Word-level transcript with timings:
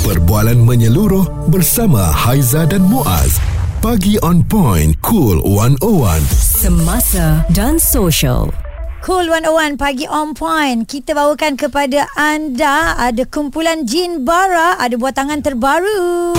Perbualan 0.00 0.56
menyeluruh 0.64 1.52
bersama 1.52 2.00
Haiza 2.00 2.64
dan 2.64 2.80
Muaz. 2.88 3.36
Pagi 3.84 4.16
on 4.24 4.40
point, 4.40 4.96
cool 5.04 5.44
101. 5.44 6.24
Semasa 6.32 7.44
dan 7.52 7.76
social. 7.76 8.48
Cool 9.04 9.28
101 9.28 9.76
pagi 9.76 10.08
on 10.08 10.32
point. 10.32 10.88
Kita 10.88 11.12
bawakan 11.12 11.60
kepada 11.60 12.08
anda 12.16 12.96
ada 12.96 13.28
kumpulan 13.28 13.84
Jin 13.84 14.24
Bara 14.24 14.80
ada 14.80 14.96
buat 14.96 15.12
tangan 15.12 15.44
terbaru. 15.44 16.32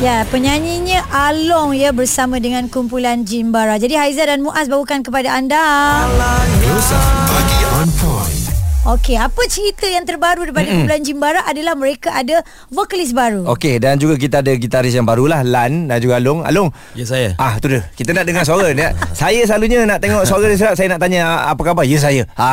Ya, 0.00 0.24
penyanyinya 0.32 1.04
Along 1.12 1.76
ya 1.76 1.92
bersama 1.92 2.40
dengan 2.40 2.72
kumpulan 2.72 3.28
Jin 3.28 3.52
Bara. 3.52 3.76
Jadi 3.76 4.00
Haiza 4.00 4.24
dan 4.24 4.40
Muaz 4.40 4.64
bawakan 4.64 5.04
kepada 5.04 5.36
anda. 5.36 5.60
Point. 6.08 7.35
Okey, 8.86 9.18
apa 9.18 9.42
cerita 9.50 9.82
yang 9.90 10.06
terbaru 10.06 10.46
daripada 10.46 10.70
mm-hmm. 10.70 10.86
kumpulan 10.86 11.00
Jin 11.02 11.18
Bara 11.18 11.42
adalah 11.42 11.74
mereka 11.74 12.14
ada 12.14 12.38
vokalis 12.70 13.10
baru. 13.10 13.42
Okey 13.50 13.82
dan 13.82 13.98
juga 13.98 14.14
kita 14.14 14.46
ada 14.46 14.54
gitaris 14.54 14.94
yang 14.94 15.02
barulah 15.02 15.42
Lan 15.42 15.90
dan 15.90 15.98
juga 15.98 16.22
Along. 16.22 16.46
Along. 16.46 16.70
Ya 16.94 17.02
saya. 17.02 17.34
Ah 17.34 17.58
tu 17.58 17.66
dia. 17.66 17.82
Kita 17.98 18.14
nak 18.14 18.30
dengar 18.30 18.46
suara 18.46 18.70
dia. 18.70 18.94
saya 19.26 19.42
selalunya 19.42 19.82
nak 19.90 19.98
tengok 19.98 20.22
suara 20.22 20.46
dia 20.46 20.70
saya 20.78 20.86
nak 20.86 21.02
tanya 21.02 21.50
apa 21.50 21.58
khabar? 21.66 21.82
Ya 21.82 21.98
saya. 21.98 22.30
Ha. 22.38 22.50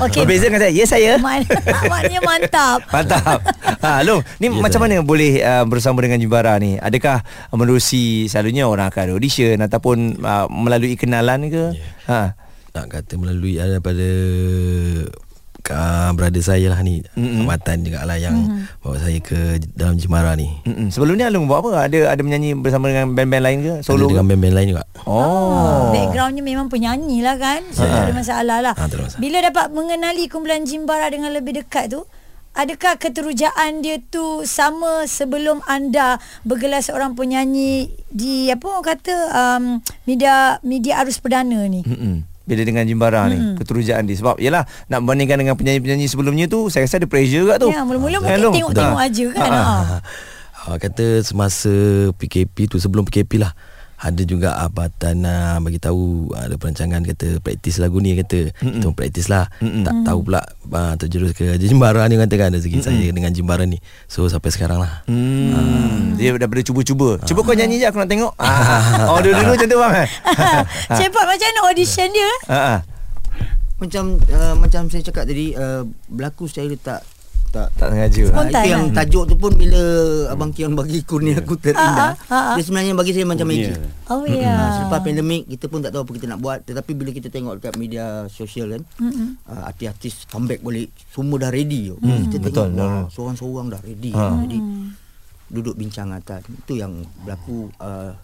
Oh, 0.00 0.08
okey. 0.08 0.24
Berbeza 0.24 0.48
dengan 0.48 0.64
saya. 0.64 0.72
Ya 0.72 0.84
saya. 0.88 1.10
Man- 1.26 1.44
maknanya 1.92 2.20
mantap. 2.24 2.78
Mantap. 2.96 3.38
Ha, 3.84 4.00
Long, 4.00 4.24
ni 4.40 4.48
Ya, 4.48 4.56
macam 4.56 4.80
saya. 4.80 4.96
mana 4.96 5.04
boleh 5.04 5.44
uh, 5.44 5.68
bersama 5.68 6.00
dengan 6.00 6.16
Jimbara 6.16 6.56
ni? 6.56 6.80
Adakah 6.80 7.20
menerusi 7.52 8.32
selalunya 8.32 8.64
orang 8.64 8.88
akan 8.88 9.12
audition 9.12 9.60
ataupun 9.60 10.24
uh, 10.24 10.48
melalui 10.48 10.96
kenalan 10.96 11.52
ke? 11.52 11.76
Ha. 12.08 12.32
Nak 12.72 12.86
kata 12.88 13.20
melalui 13.20 13.60
ada 13.60 13.76
daripada 13.76 14.08
uh, 15.68 16.10
brother 16.12 16.38
saya 16.38 16.68
lah 16.68 16.80
ni 16.80 17.02
Mm-mm. 17.12 17.42
Matan 17.42 17.82
juga 17.82 18.02
lah 18.02 18.14
yang 18.14 18.34
bawa 18.78 18.96
saya 18.96 19.18
ke 19.18 19.58
dalam 19.72 19.96
Jemara 19.96 20.34
ni 20.34 20.50
Mm-mm. 20.62 20.88
Sebelum 20.88 21.14
ni 21.14 21.22
Along 21.22 21.46
buat 21.46 21.60
apa? 21.60 21.86
Ada 21.86 22.10
ada 22.10 22.20
menyanyi 22.20 22.54
bersama 22.54 22.86
dengan 22.86 23.12
band-band 23.12 23.42
lain 23.42 23.58
ke? 23.60 23.72
Solo 23.80 24.04
Solo 24.04 24.04
dengan 24.10 24.26
band-band 24.26 24.54
lain 24.54 24.68
juga 24.70 24.84
Oh. 25.02 25.90
Backgroundnya 25.90 26.42
memang 26.42 26.66
penyanyi 26.66 27.20
lah 27.20 27.36
kan 27.36 27.62
So 27.70 27.82
tak 27.82 28.06
ada 28.06 28.12
masalah 28.12 28.58
lah 28.60 28.74
Ah, 28.74 28.84
ada 28.84 28.96
masalah. 28.98 29.18
Bila 29.18 29.38
dapat 29.40 29.66
mengenali 29.70 30.24
kumpulan 30.26 30.62
Jimbara 30.62 31.06
dengan 31.06 31.30
lebih 31.30 31.56
dekat 31.56 31.90
tu 31.90 32.02
Adakah 32.52 32.96
keterujaan 32.96 33.84
dia 33.84 34.00
tu 34.00 34.40
sama 34.42 35.04
sebelum 35.04 35.60
anda 35.64 36.16
bergelar 36.40 36.80
seorang 36.80 37.12
penyanyi 37.12 37.92
di 38.08 38.48
apa 38.48 38.64
orang 38.64 38.86
kata 38.86 39.14
um, 39.28 39.64
media 40.04 40.56
media 40.64 41.04
arus 41.04 41.20
perdana 41.20 41.68
ni? 41.68 41.84
Mm-mm. 41.84 42.24
Bila 42.46 42.62
dengan 42.62 42.82
Jimbara 42.82 43.26
ni 43.26 43.54
Keterujaan 43.54 44.02
dia 44.02 44.14
Sebab 44.14 44.38
yelah 44.38 44.62
Nak 44.86 45.02
bandingkan 45.02 45.36
dengan 45.36 45.54
penyanyi-penyanyi 45.54 46.06
sebelumnya 46.06 46.46
tu 46.46 46.66
Saya 46.66 46.86
rasa 46.86 46.96
ada 46.96 47.04
pressure 47.04 47.42
juga 47.42 47.58
tu 47.58 47.68
Ya, 47.68 47.82
mula-mula 47.82 48.16
Kan, 48.16 48.22
mungkin 48.22 48.40
Long? 48.40 48.54
tengok-tengok 48.54 48.96
Ha. 48.96 49.04
aja 49.04 49.26
kan. 49.28 49.50
Ha. 49.50 49.60
Ha. 49.60 49.98
uh, 50.64 50.76
Kata 50.78 51.06
semasa 51.20 51.72
PKP 52.14 52.66
tu 52.66 52.78
Sebelum 52.78 53.02
PKP 53.02 53.36
lah 53.36 53.50
ada 53.96 54.22
juga 54.22 54.60
abatan 54.60 55.24
uh, 55.24 55.56
bagi 55.58 55.80
tahu 55.80 56.28
ada 56.32 56.52
perancangan 56.54 57.00
kata 57.00 57.40
praktis 57.40 57.80
lagu 57.80 57.96
ni 57.96 58.12
kata 58.12 58.52
Mm-mm. 58.60 58.78
kita 58.78 58.86
praktis 58.92 59.26
lah 59.26 59.48
Mm-mm. 59.58 59.88
tak 59.88 59.96
tahu 60.04 60.20
pula 60.22 60.44
uh, 60.68 60.94
terjerus 60.94 61.32
ke 61.32 61.56
Jimbara 61.56 62.04
ni 62.04 62.14
kata 62.14 62.34
kan 62.36 62.52
rezeki 62.52 62.80
saya 62.80 63.08
dengan 63.08 63.32
Jimbara 63.32 63.64
ni 63.64 63.80
so 64.04 64.28
sampai 64.28 64.52
sekarang 64.52 64.80
lah 64.80 65.00
Hmm, 65.06 66.14
dia 66.16 66.32
daripada 66.32 66.60
cuba-cuba. 66.60 67.20
Cuba 67.24 67.40
kau 67.40 67.52
nyanyi 67.52 67.80
je 67.80 67.86
aku 67.88 68.00
nak 68.00 68.08
tengok. 68.08 68.32
Ah. 68.36 69.08
Oh, 69.12 69.18
dulu-dulu 69.20 69.54
macam 69.54 69.68
tu 69.68 69.78
bang. 69.78 69.94
eh? 70.04 70.08
Cepat 70.98 71.24
macam 71.24 71.46
mana 71.46 71.60
audition 71.68 72.08
dia? 72.10 72.30
Ah. 72.48 72.78
Macam 73.76 74.04
uh, 74.18 74.54
macam 74.56 74.88
saya 74.88 75.04
cakap 75.04 75.28
tadi 75.28 75.52
uh, 75.52 75.84
berlaku 76.08 76.48
saya 76.48 76.72
tak 76.76 77.04
tak 77.56 77.68
Tak 77.72 77.88
sengaja. 77.88 78.22
Ah, 78.22 78.28
Spontan 78.28 78.60
itu 78.60 78.68
yang 78.68 78.84
lah. 78.84 78.94
tajuk 79.00 79.24
tu 79.24 79.34
pun 79.34 79.52
bila 79.56 79.82
abang 80.28 80.50
Kion 80.52 80.72
bagi 80.72 81.00
kurnia 81.00 81.40
aku 81.40 81.56
terindah. 81.56 82.12
Ah, 82.12 82.28
ah, 82.28 82.34
ah, 82.34 82.36
ah. 82.52 82.54
Dia 82.54 82.62
sebenarnya 82.62 82.92
bagi 82.92 83.12
saya 83.16 83.24
macam 83.24 83.46
magic. 83.48 83.72
Oh 84.06 84.20
Ha, 84.22 84.30
ya. 84.30 84.54
selepas 84.78 85.00
pandemik 85.02 85.50
kita 85.50 85.66
pun 85.66 85.82
tak 85.82 85.90
tahu 85.90 86.06
apa 86.06 86.12
kita 86.14 86.26
nak 86.28 86.38
buat 86.38 86.58
tetapi 86.62 86.92
bila 86.94 87.10
kita 87.10 87.26
tengok 87.26 87.58
dekat 87.58 87.74
media 87.74 88.04
sosial 88.30 88.70
kan 88.70 88.82
uh, 89.50 89.62
artis-artis 89.66 90.30
comeback 90.30 90.62
balik 90.62 90.94
semua 91.10 91.42
dah 91.42 91.50
ready 91.50 91.90
hmm, 91.90 92.30
kita 92.30 92.38
betul, 92.38 92.70
tengok 92.70 92.78
wah, 92.78 93.02
betul. 93.02 93.10
seorang-seorang 93.10 93.66
dah 93.66 93.80
ready 93.82 94.12
Ha. 94.14 94.46
jadi 94.46 94.58
duduk 95.46 95.74
bincang 95.74 96.10
atas 96.10 96.42
itu 96.46 96.78
yang 96.78 97.02
berlaku 97.22 97.66
uh, 97.78 98.14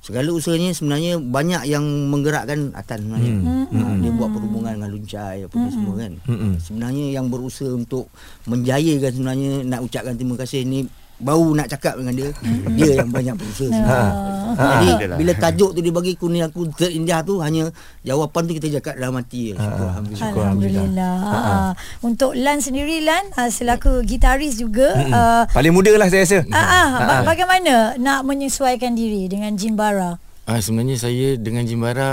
segala 0.00 0.32
usahanya 0.32 0.72
sebenarnya 0.72 1.20
banyak 1.20 1.68
yang 1.68 1.84
menggerakkan 2.08 2.72
Atan 2.72 3.04
sebenarnya 3.04 3.32
hmm. 3.68 4.00
dia 4.00 4.12
buat 4.16 4.32
perhubungan 4.32 4.72
dengan 4.80 4.90
Luncai 4.96 5.44
apa 5.44 5.56
hmm. 5.56 5.70
semua 5.70 5.94
kan 6.00 6.12
Hmm. 6.24 6.54
sebenarnya 6.56 7.06
yang 7.20 7.26
berusaha 7.28 7.68
untuk 7.68 8.08
menjayakan 8.48 9.12
sebenarnya 9.12 9.52
nak 9.68 9.80
ucapkan 9.84 10.16
terima 10.16 10.40
kasih 10.40 10.64
ni 10.64 10.88
baru 11.20 11.52
nak 11.52 11.68
cakap 11.68 12.00
dengan 12.00 12.16
dia 12.16 12.28
dia 12.72 12.90
yang 12.98 13.08
banyak 13.08 13.36
berusaha 13.36 13.68
sebenarnya. 13.76 14.12
Ha. 14.50 14.64
Jadi 14.66 14.88
bila 15.14 15.32
tajuk 15.38 15.70
tu 15.72 15.80
dia 15.80 15.92
bagi 15.92 16.12
kuning 16.16 16.42
aku 16.42 16.66
terindah 16.74 17.22
tu 17.22 17.38
hanya 17.38 17.70
jawapan 18.02 18.42
tu 18.44 18.52
kita 18.56 18.68
cakap 18.80 18.98
dalam 18.98 19.14
hati 19.14 19.52
je. 19.52 19.54
Syukur 19.54 19.86
alhamdulillah. 19.86 20.32
Alhamdulillah. 20.42 21.14
Ha. 21.22 21.70
Untuk 22.02 22.32
Lan 22.34 22.58
sendiri 22.58 22.98
Lan 23.00 23.30
uh, 23.36 23.46
selaku 23.46 24.02
gitaris 24.02 24.56
juga 24.56 24.96
uh, 24.96 25.42
Paling 25.52 25.70
muda 25.70 25.92
lah 25.94 26.08
saya 26.08 26.24
rasa. 26.26 26.38
Ah, 26.50 26.58
ah, 26.58 26.86
ba- 26.98 27.22
bagaimana 27.28 27.94
nak 27.94 28.24
menyesuaikan 28.24 28.96
diri 28.96 29.28
dengan 29.28 29.54
Jimbara? 29.54 30.18
Ah 30.48 30.58
sebenarnya 30.58 30.98
saya 30.98 31.38
dengan 31.38 31.62
Jimbara 31.62 32.10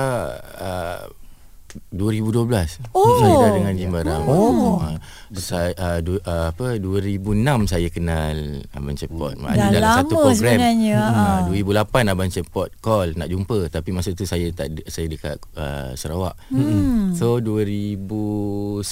uh, 0.62 1.00
2012. 1.90 2.80
Oh. 2.92 3.18
Saya 3.18 3.34
dah 3.38 3.52
dengan 3.54 3.74
Jimbara. 3.74 4.16
Oh. 4.22 4.80
Uh, 4.80 4.98
saya 5.34 5.76
uh, 5.76 6.00
du, 6.00 6.16
uh, 6.18 6.50
apa 6.50 6.76
2006 6.76 7.36
saya 7.68 7.88
kenal 7.88 8.36
Abang 8.72 8.96
Cepot. 8.96 9.36
Dah 9.36 9.68
lama 9.74 10.32
sebenarnya, 10.32 10.96
ah. 10.98 11.44
Uh, 11.44 11.54
2008 11.54 12.08
Abang 12.08 12.30
Cepot 12.30 12.70
call 12.78 13.14
nak 13.14 13.28
jumpa 13.28 13.68
tapi 13.68 13.92
masa 13.92 14.12
tu 14.12 14.24
saya 14.24 14.48
tak 14.50 14.72
ada- 14.72 14.88
saya 14.88 15.06
dekat 15.06 15.36
uh, 15.54 15.92
Sarawak. 15.94 16.40
Hmm. 16.48 17.12
So 17.14 17.40
2009 17.40 18.84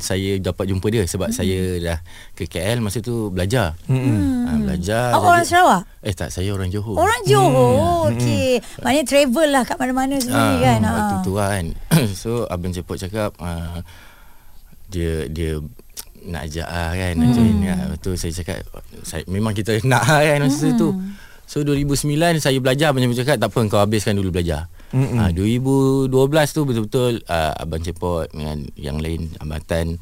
saya 0.00 0.38
dapat 0.38 0.64
jumpa 0.66 0.86
dia 0.88 1.04
sebab 1.04 1.28
Hmm. 1.28 1.36
saya 1.36 1.58
dah 1.78 1.98
ke 2.32 2.44
KL 2.44 2.78
masa 2.80 2.98
tu 2.98 3.28
belajar. 3.28 3.74
Hmm. 3.86 4.44
Uh, 4.44 4.58
belajar. 4.64 5.14
Oh, 5.14 5.22
orang 5.24 5.44
Sarawak? 5.44 5.82
Eh 6.00 6.12
tak, 6.12 6.30
saya 6.30 6.50
orang 6.50 6.70
Johor. 6.70 6.96
Orang 6.96 7.22
Johor. 7.24 8.10
Okey. 8.10 8.58
Maknanya 8.78 9.04
travel 9.04 9.48
lah 9.48 9.62
kat 9.62 9.76
mana-mana 9.76 10.14
sendiri 10.16 10.56
kan. 10.60 10.80
Ah, 10.80 10.84
Ha. 10.86 10.94
Waktu 10.96 11.16
tu 11.20 11.32
kan 11.34 11.64
So 12.20 12.44
abang 12.46 12.72
Cepot 12.72 12.96
cakap 12.96 13.34
uh, 13.38 13.80
Dia 14.88 15.26
Dia 15.28 15.58
nak 16.26 16.50
ajak 16.50 16.66
lah 16.66 16.90
kan 16.90 17.14
hmm. 17.22 17.32
join 17.32 17.56
lah. 17.62 17.78
Lepas 17.86 17.98
tu 18.02 18.10
saya 18.18 18.32
cakap 18.34 18.56
saya, 19.06 19.22
Memang 19.30 19.54
kita 19.54 19.78
nak 19.90 20.04
lah 20.04 20.22
kan 20.22 20.46
masa 20.46 20.66
Hmm. 20.72 20.78
tu 20.78 20.88
So 21.46 21.62
2009 21.62 22.42
saya 22.42 22.58
belajar 22.58 22.90
Abang 22.90 23.06
Cepot 23.06 23.18
cakap 23.22 23.36
Tak 23.38 23.48
apa 23.54 23.58
kau 23.70 23.78
habiskan 23.78 24.18
dulu 24.18 24.34
belajar 24.34 24.66
hmm. 24.90 25.14
uh, 25.14 25.30
2012 25.30 26.10
tu 26.50 26.60
betul-betul 26.66 27.12
uh, 27.26 27.52
Abang 27.56 27.82
Cepot 27.82 28.26
dengan 28.34 28.66
yang 28.74 28.98
lain 28.98 29.30
Abang 29.38 29.62
Tan 29.62 29.94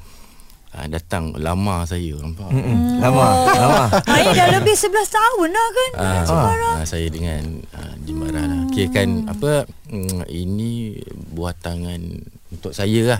uh, 0.75 0.87
Datang 0.87 1.33
lama 1.35 1.87
saya 1.87 2.19
nampak 2.19 2.51
Hmm. 2.51 2.99
Lama, 2.99 3.27
lama. 3.49 3.85
Maknanya 4.03 4.33
dah 4.35 4.49
lebih 4.59 4.75
11 4.75 4.91
tahun 5.09 5.49
dah 5.51 5.69
kan. 5.71 5.91
Ah, 5.97 6.23
Jimbara. 6.25 6.71
ah, 6.75 6.85
saya 6.85 7.07
dengan 7.09 7.43
ah, 7.73 7.95
Jimbara 8.01 8.43
lah. 8.45 8.62
Kira 8.69 8.89
kan 8.93 9.09
apa 9.27 9.53
mm, 9.87 10.27
ini 10.27 10.99
buat 11.31 11.55
tangan 11.59 12.01
untuk 12.54 12.72
saya 12.72 13.15
lah. 13.15 13.19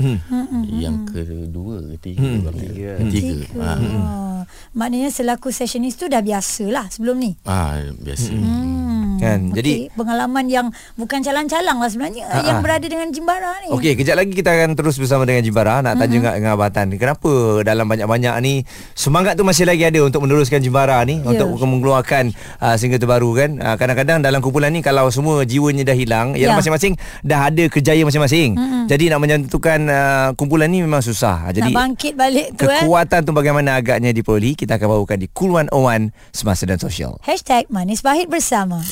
Yang 0.71 0.97
kedua, 1.11 1.77
ketiga, 1.99 2.23
hmm. 2.23 2.41
tiga. 2.55 2.91
Tiga. 3.11 3.35
Ah. 3.59 3.79
Oh. 3.79 4.43
Maknanya 4.75 5.09
selaku 5.09 5.49
sessionis 5.51 5.95
tu 5.95 6.07
dah 6.07 6.21
biasa 6.21 6.69
lah 6.69 6.87
sebelum 6.89 7.17
ni. 7.17 7.33
ah, 7.45 7.81
biasa. 7.97 8.31
Hmm. 8.33 8.83
Kan, 9.15 9.55
jadi- 9.55 9.89
Okey, 9.89 9.95
pengalaman 9.95 10.45
yang 10.51 10.67
bukan 10.99 11.23
calang-calang 11.23 11.79
lah 11.79 11.89
sebenarnya 11.89 12.29
Ha, 12.29 12.45
yang 12.45 12.59
ha. 12.61 12.63
berada 12.63 12.85
dengan 12.85 13.09
Jimbara 13.09 13.63
ni. 13.63 13.73
Okey, 13.73 13.95
kejap 13.97 14.21
lagi 14.21 14.35
kita 14.35 14.53
akan 14.53 14.75
terus 14.75 14.99
bersama 14.99 15.25
dengan 15.25 15.41
Jimbara 15.41 15.81
nak 15.81 15.97
tanya 15.97 16.19
mm-hmm. 16.19 16.35
dengan 16.35 16.51
Abang 16.53 16.73
Tan. 16.75 16.93
Kenapa 16.93 17.31
dalam 17.63 17.87
banyak-banyak 17.87 18.35
ni 18.43 18.67
semangat 18.93 19.39
tu 19.39 19.47
masih 19.47 19.65
lagi 19.65 19.87
ada 19.87 20.03
untuk 20.03 20.27
meneruskan 20.27 20.61
Jimbara 20.61 20.99
ni 21.07 21.23
Ya. 21.25 21.31
untuk 21.31 21.57
mengeluarkan 21.57 22.35
uh, 22.59 22.75
single 22.77 23.01
terbaru 23.01 23.31
kan. 23.33 23.51
Uh, 23.57 23.77
kadang-kadang 23.79 24.19
dalam 24.21 24.43
kumpulan 24.43 24.75
ni 24.75 24.83
kalau 24.83 25.09
semua 25.09 25.47
jiwanya 25.47 25.87
dah 25.87 25.97
hilang, 25.97 26.35
Ya. 26.35 26.51
ialah 26.51 26.61
masing-masing 26.61 26.99
dah 27.23 27.49
ada 27.49 27.65
kerjaya 27.71 28.03
masing-masing. 28.05 28.59
Mm-hmm. 28.59 28.83
Jadi 28.91 29.05
nak 29.09 29.19
menyatukan 29.25 29.81
uh, 29.89 30.29
kumpulan 30.37 30.69
ni 30.69 30.85
memang 30.85 31.01
susah. 31.01 31.49
Nak 31.49 31.57
Jadi 31.57 31.73
bangkit 31.73 32.13
balik 32.13 32.61
tu 32.61 32.69
eh. 32.69 32.85
kekuatan 32.85 33.25
tu 33.25 33.33
bagaimana 33.33 33.81
agaknya 33.81 34.13
diperolehi 34.13 34.53
kita 34.53 34.77
akan 34.77 35.01
bawakan 35.01 35.19
di 35.25 35.29
Cool 35.33 35.57
101 35.65 36.13
Semasa 36.37 36.63
dan 36.69 36.77
Sosial. 36.77 37.17
Hashtag 37.25 37.67
Manis 37.73 38.05
Pahit 38.05 38.29
Bersama. 38.29 38.85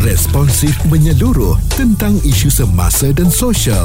Responsif 0.00 0.72
menyeluruh 0.88 1.60
tentang 1.76 2.16
isu 2.24 2.48
semasa 2.48 3.12
dan 3.12 3.28
sosial. 3.28 3.84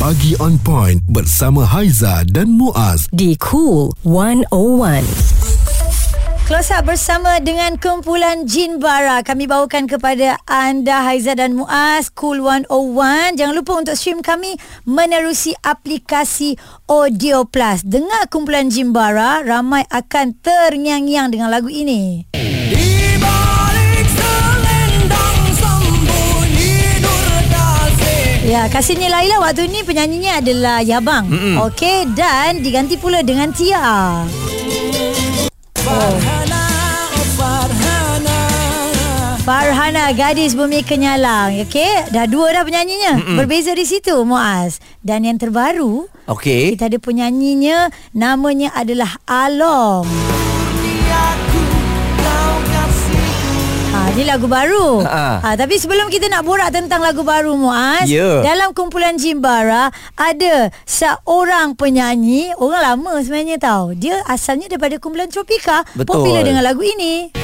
Pagi 0.00 0.32
on 0.40 0.56
point 0.56 0.96
bersama 1.12 1.60
Haiza 1.68 2.24
dan 2.24 2.56
Muaz. 2.56 3.04
di 3.12 3.36
Cool 3.36 3.92
101. 4.00 5.33
Close 6.44 6.76
up 6.76 6.84
bersama 6.84 7.40
dengan 7.40 7.80
kumpulan 7.80 8.44
Jin 8.44 8.76
Bara. 8.76 9.24
Kami 9.24 9.48
bawakan 9.48 9.88
kepada 9.88 10.36
anda 10.44 11.00
Haiza 11.00 11.32
dan 11.32 11.56
Muaz 11.56 12.12
Cool 12.12 12.44
101. 12.44 13.40
Jangan 13.40 13.56
lupa 13.56 13.80
untuk 13.80 13.96
stream 13.96 14.20
kami 14.20 14.52
menerusi 14.84 15.56
aplikasi 15.64 16.60
Audio 16.84 17.48
Plus. 17.48 17.80
Dengar 17.80 18.28
kumpulan 18.28 18.68
Jin 18.68 18.92
Bara, 18.92 19.40
ramai 19.40 19.88
akan 19.88 20.36
terngiang-ngiang 20.44 21.32
dengan 21.32 21.48
lagu 21.48 21.72
ini. 21.72 22.28
Ya, 28.44 28.68
kasihnya 28.68 29.08
Laila 29.08 29.40
waktu 29.40 29.64
ni 29.72 29.80
penyanyinya 29.80 30.44
adalah 30.44 30.84
Yabang. 30.84 31.24
Okey, 31.64 32.12
dan 32.12 32.60
diganti 32.60 33.00
pula 33.00 33.24
dengan 33.24 33.48
Tia. 33.48 34.20
Farhana 39.44 40.08
gadis 40.16 40.56
bumi 40.56 40.80
kenyalang. 40.80 41.60
Okey 41.68 42.08
dah 42.08 42.24
dua 42.24 42.56
dah 42.56 42.64
penyanyinya 42.64 43.20
Mm-mm. 43.20 43.36
berbeza 43.36 43.76
di 43.76 43.84
situ 43.84 44.16
Muaz. 44.24 44.80
Dan 45.04 45.28
yang 45.28 45.36
terbaru 45.36 46.08
Okey. 46.24 46.72
kita 46.72 46.88
ada 46.88 46.96
penyanyinya 46.96 47.92
namanya 48.16 48.72
adalah 48.72 49.20
Along 49.28 50.08
Ini 54.14 54.30
lagu 54.30 54.46
baru. 54.46 55.02
Ha. 55.02 55.42
Ha, 55.42 55.48
tapi 55.58 55.74
sebelum 55.74 56.06
kita 56.06 56.30
nak 56.30 56.46
borak 56.46 56.70
tentang 56.70 57.02
lagu 57.02 57.26
baru 57.26 57.58
Muaz, 57.58 58.06
Ya. 58.06 58.46
dalam 58.46 58.70
kumpulan 58.70 59.18
Jimbara 59.18 59.90
ada 60.14 60.70
seorang 60.86 61.74
penyanyi, 61.74 62.54
orang 62.54 62.94
lama 62.94 63.18
sebenarnya 63.18 63.58
tahu. 63.58 63.98
Dia 63.98 64.22
asalnya 64.24 64.70
daripada 64.70 65.02
kumpulan 65.02 65.26
Tropika, 65.26 65.82
Betul. 65.98 66.14
popular 66.22 66.46
dengan 66.46 66.62
lagu 66.62 66.86
ini. 66.86 67.34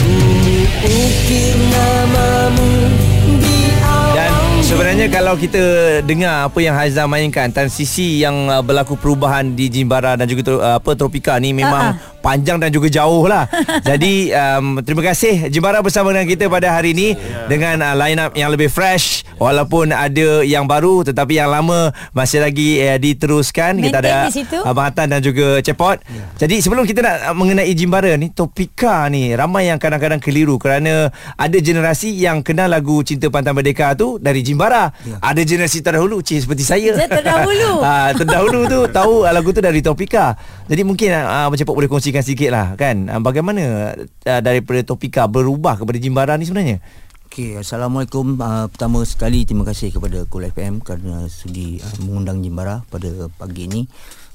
Dan 4.11 4.31
sebenarnya 4.63 5.07
kalau 5.07 5.35
kita 5.35 5.63
dengar 6.03 6.47
apa 6.47 6.59
yang 6.59 6.75
Haizah 6.75 7.07
mainkan 7.07 7.51
transisi 7.51 8.23
yang 8.23 8.47
uh, 8.47 8.63
berlaku 8.63 8.95
perubahan 8.95 9.55
di 9.55 9.67
Jimbara 9.67 10.15
dan 10.15 10.27
juga 10.27 10.43
uh, 10.53 10.79
apa 10.79 10.95
Tropika 10.95 11.35
ni 11.37 11.51
memang 11.51 11.99
Ha-ha. 11.99 12.20
Panjang 12.21 12.61
dan 12.61 12.71
juga 12.71 12.89
jauh 12.89 13.27
lah. 13.27 13.49
Jadi 13.89 14.31
um, 14.33 14.81
terima 14.85 15.03
kasih 15.13 15.49
Jimbara 15.49 15.81
bersama 15.81 16.13
dengan 16.13 16.29
kita 16.29 16.47
pada 16.47 16.73
hari 16.73 16.93
ini 16.93 17.17
dengan 17.49 17.81
uh, 17.81 17.97
line 17.97 18.21
up 18.21 18.33
yang 18.37 18.53
lebih 18.53 18.69
fresh 18.69 19.25
walaupun 19.41 19.91
ada 19.91 20.45
yang 20.45 20.69
baru 20.69 21.03
tetapi 21.03 21.41
yang 21.41 21.51
lama 21.51 21.91
masih 22.13 22.45
lagi 22.45 22.79
uh, 22.85 23.01
diteruskan. 23.01 23.81
kita 23.81 23.99
ada. 24.05 24.29
Abang 24.65 24.87
Hatan 24.93 25.11
dan 25.11 25.21
juga 25.25 25.59
Cepot. 25.65 25.99
Jadi 26.37 26.61
sebelum 26.61 26.85
kita 26.85 27.01
nak 27.03 27.17
uh, 27.33 27.37
mengenai 27.37 27.73
Jimbara 27.73 28.15
ni 28.15 28.31
Topika 28.31 29.09
ni 29.09 29.33
ramai 29.35 29.73
yang 29.73 29.81
kadang-kadang 29.81 30.21
keliru 30.21 30.61
kerana 30.61 31.11
ada 31.35 31.59
generasi 31.59 32.13
yang 32.15 32.45
kenal 32.45 32.69
lagu 32.71 33.01
Cinta 33.03 33.33
Pantai 33.33 33.57
Merdeka 33.57 33.97
tu 33.97 34.21
dari 34.21 34.45
Jimbara. 34.45 34.93
Ada 35.21 35.41
generasi 35.43 35.81
terdahulu 35.81 36.21
cik 36.21 36.47
seperti 36.47 36.65
saya. 36.65 36.93
Saya 36.95 37.11
terdahulu. 37.11 37.73
Ah, 37.91 38.13
terdahulu 38.15 38.69
tu 38.71 38.81
tahu 38.99 39.27
uh, 39.27 39.33
lagu 39.33 39.51
tu 39.51 39.59
dari 39.59 39.81
Topika. 39.83 40.37
Jadi 40.71 40.83
mungkin 40.87 41.11
uh, 41.11 41.49
Abang 41.49 41.59
Cepot 41.59 41.75
boleh 41.75 41.91
kongsikan 42.11 42.27
sikit 42.27 42.51
lah 42.51 42.67
kan 42.75 43.07
uh, 43.07 43.23
bagaimana 43.23 43.95
uh, 43.95 44.41
daripada 44.43 44.83
Topika 44.83 45.31
berubah 45.31 45.79
kepada 45.79 45.99
Jimbara 46.03 46.35
ni 46.35 46.43
sebenarnya. 46.43 46.83
Okey, 47.31 47.63
Assalamualaikum. 47.63 48.35
Uh, 48.43 48.67
pertama 48.67 49.07
sekali 49.07 49.47
terima 49.47 49.63
kasih 49.63 49.95
kepada 49.95 50.27
Cool 50.27 50.51
FM 50.51 50.83
kerana 50.83 51.31
sudi 51.31 51.79
uh, 51.79 51.95
mengundang 52.03 52.43
Jimbara 52.43 52.83
pada 52.91 53.31
pagi 53.39 53.71
ini. 53.71 53.87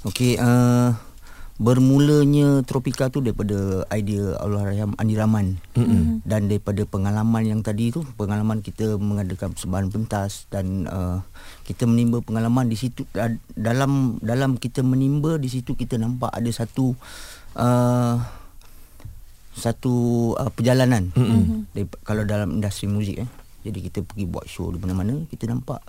Okey, 0.07 0.39
uh, 0.39 0.95
bermulanya 1.59 2.63
Tropika 2.63 3.11
tu 3.11 3.19
daripada 3.19 3.83
idea 3.91 4.39
Allahyarham 4.39 4.95
Andi 4.95 5.15
Rahman. 5.19 5.59
Mm-hmm. 5.75 6.23
Dan 6.23 6.47
daripada 6.47 6.87
pengalaman 6.87 7.43
yang 7.43 7.59
tadi 7.59 7.91
tu, 7.91 8.07
pengalaman 8.15 8.63
kita 8.63 8.95
mengadakan 8.95 9.51
persembahan 9.51 9.91
pentas 9.91 10.47
dan 10.47 10.87
uh, 10.87 11.19
kita 11.67 11.83
menimba 11.83 12.23
pengalaman 12.23 12.71
di 12.71 12.79
situ 12.79 13.03
uh, 13.19 13.35
dalam 13.59 14.23
dalam 14.23 14.55
kita 14.55 14.83
menimba 14.87 15.35
di 15.35 15.51
situ 15.51 15.75
kita 15.75 15.99
nampak 15.99 16.31
ada 16.31 16.47
satu 16.47 16.95
uh, 16.95 17.35
satu 19.55 19.93
uh, 20.35 20.51
perjalanan 20.51 21.09
mm-hmm. 21.09 21.87
kalau 22.01 22.23
dalam 22.23 22.51
industri 22.53 22.85
muzik 22.85 23.23
eh 23.23 23.29
jadi 23.63 23.79
kita 23.81 23.99
pergi 24.03 24.25
buat 24.25 24.45
show 24.45 24.67
di 24.67 24.77
mana-mana 24.77 25.23
kita 25.25 25.47
nampak 25.47 25.79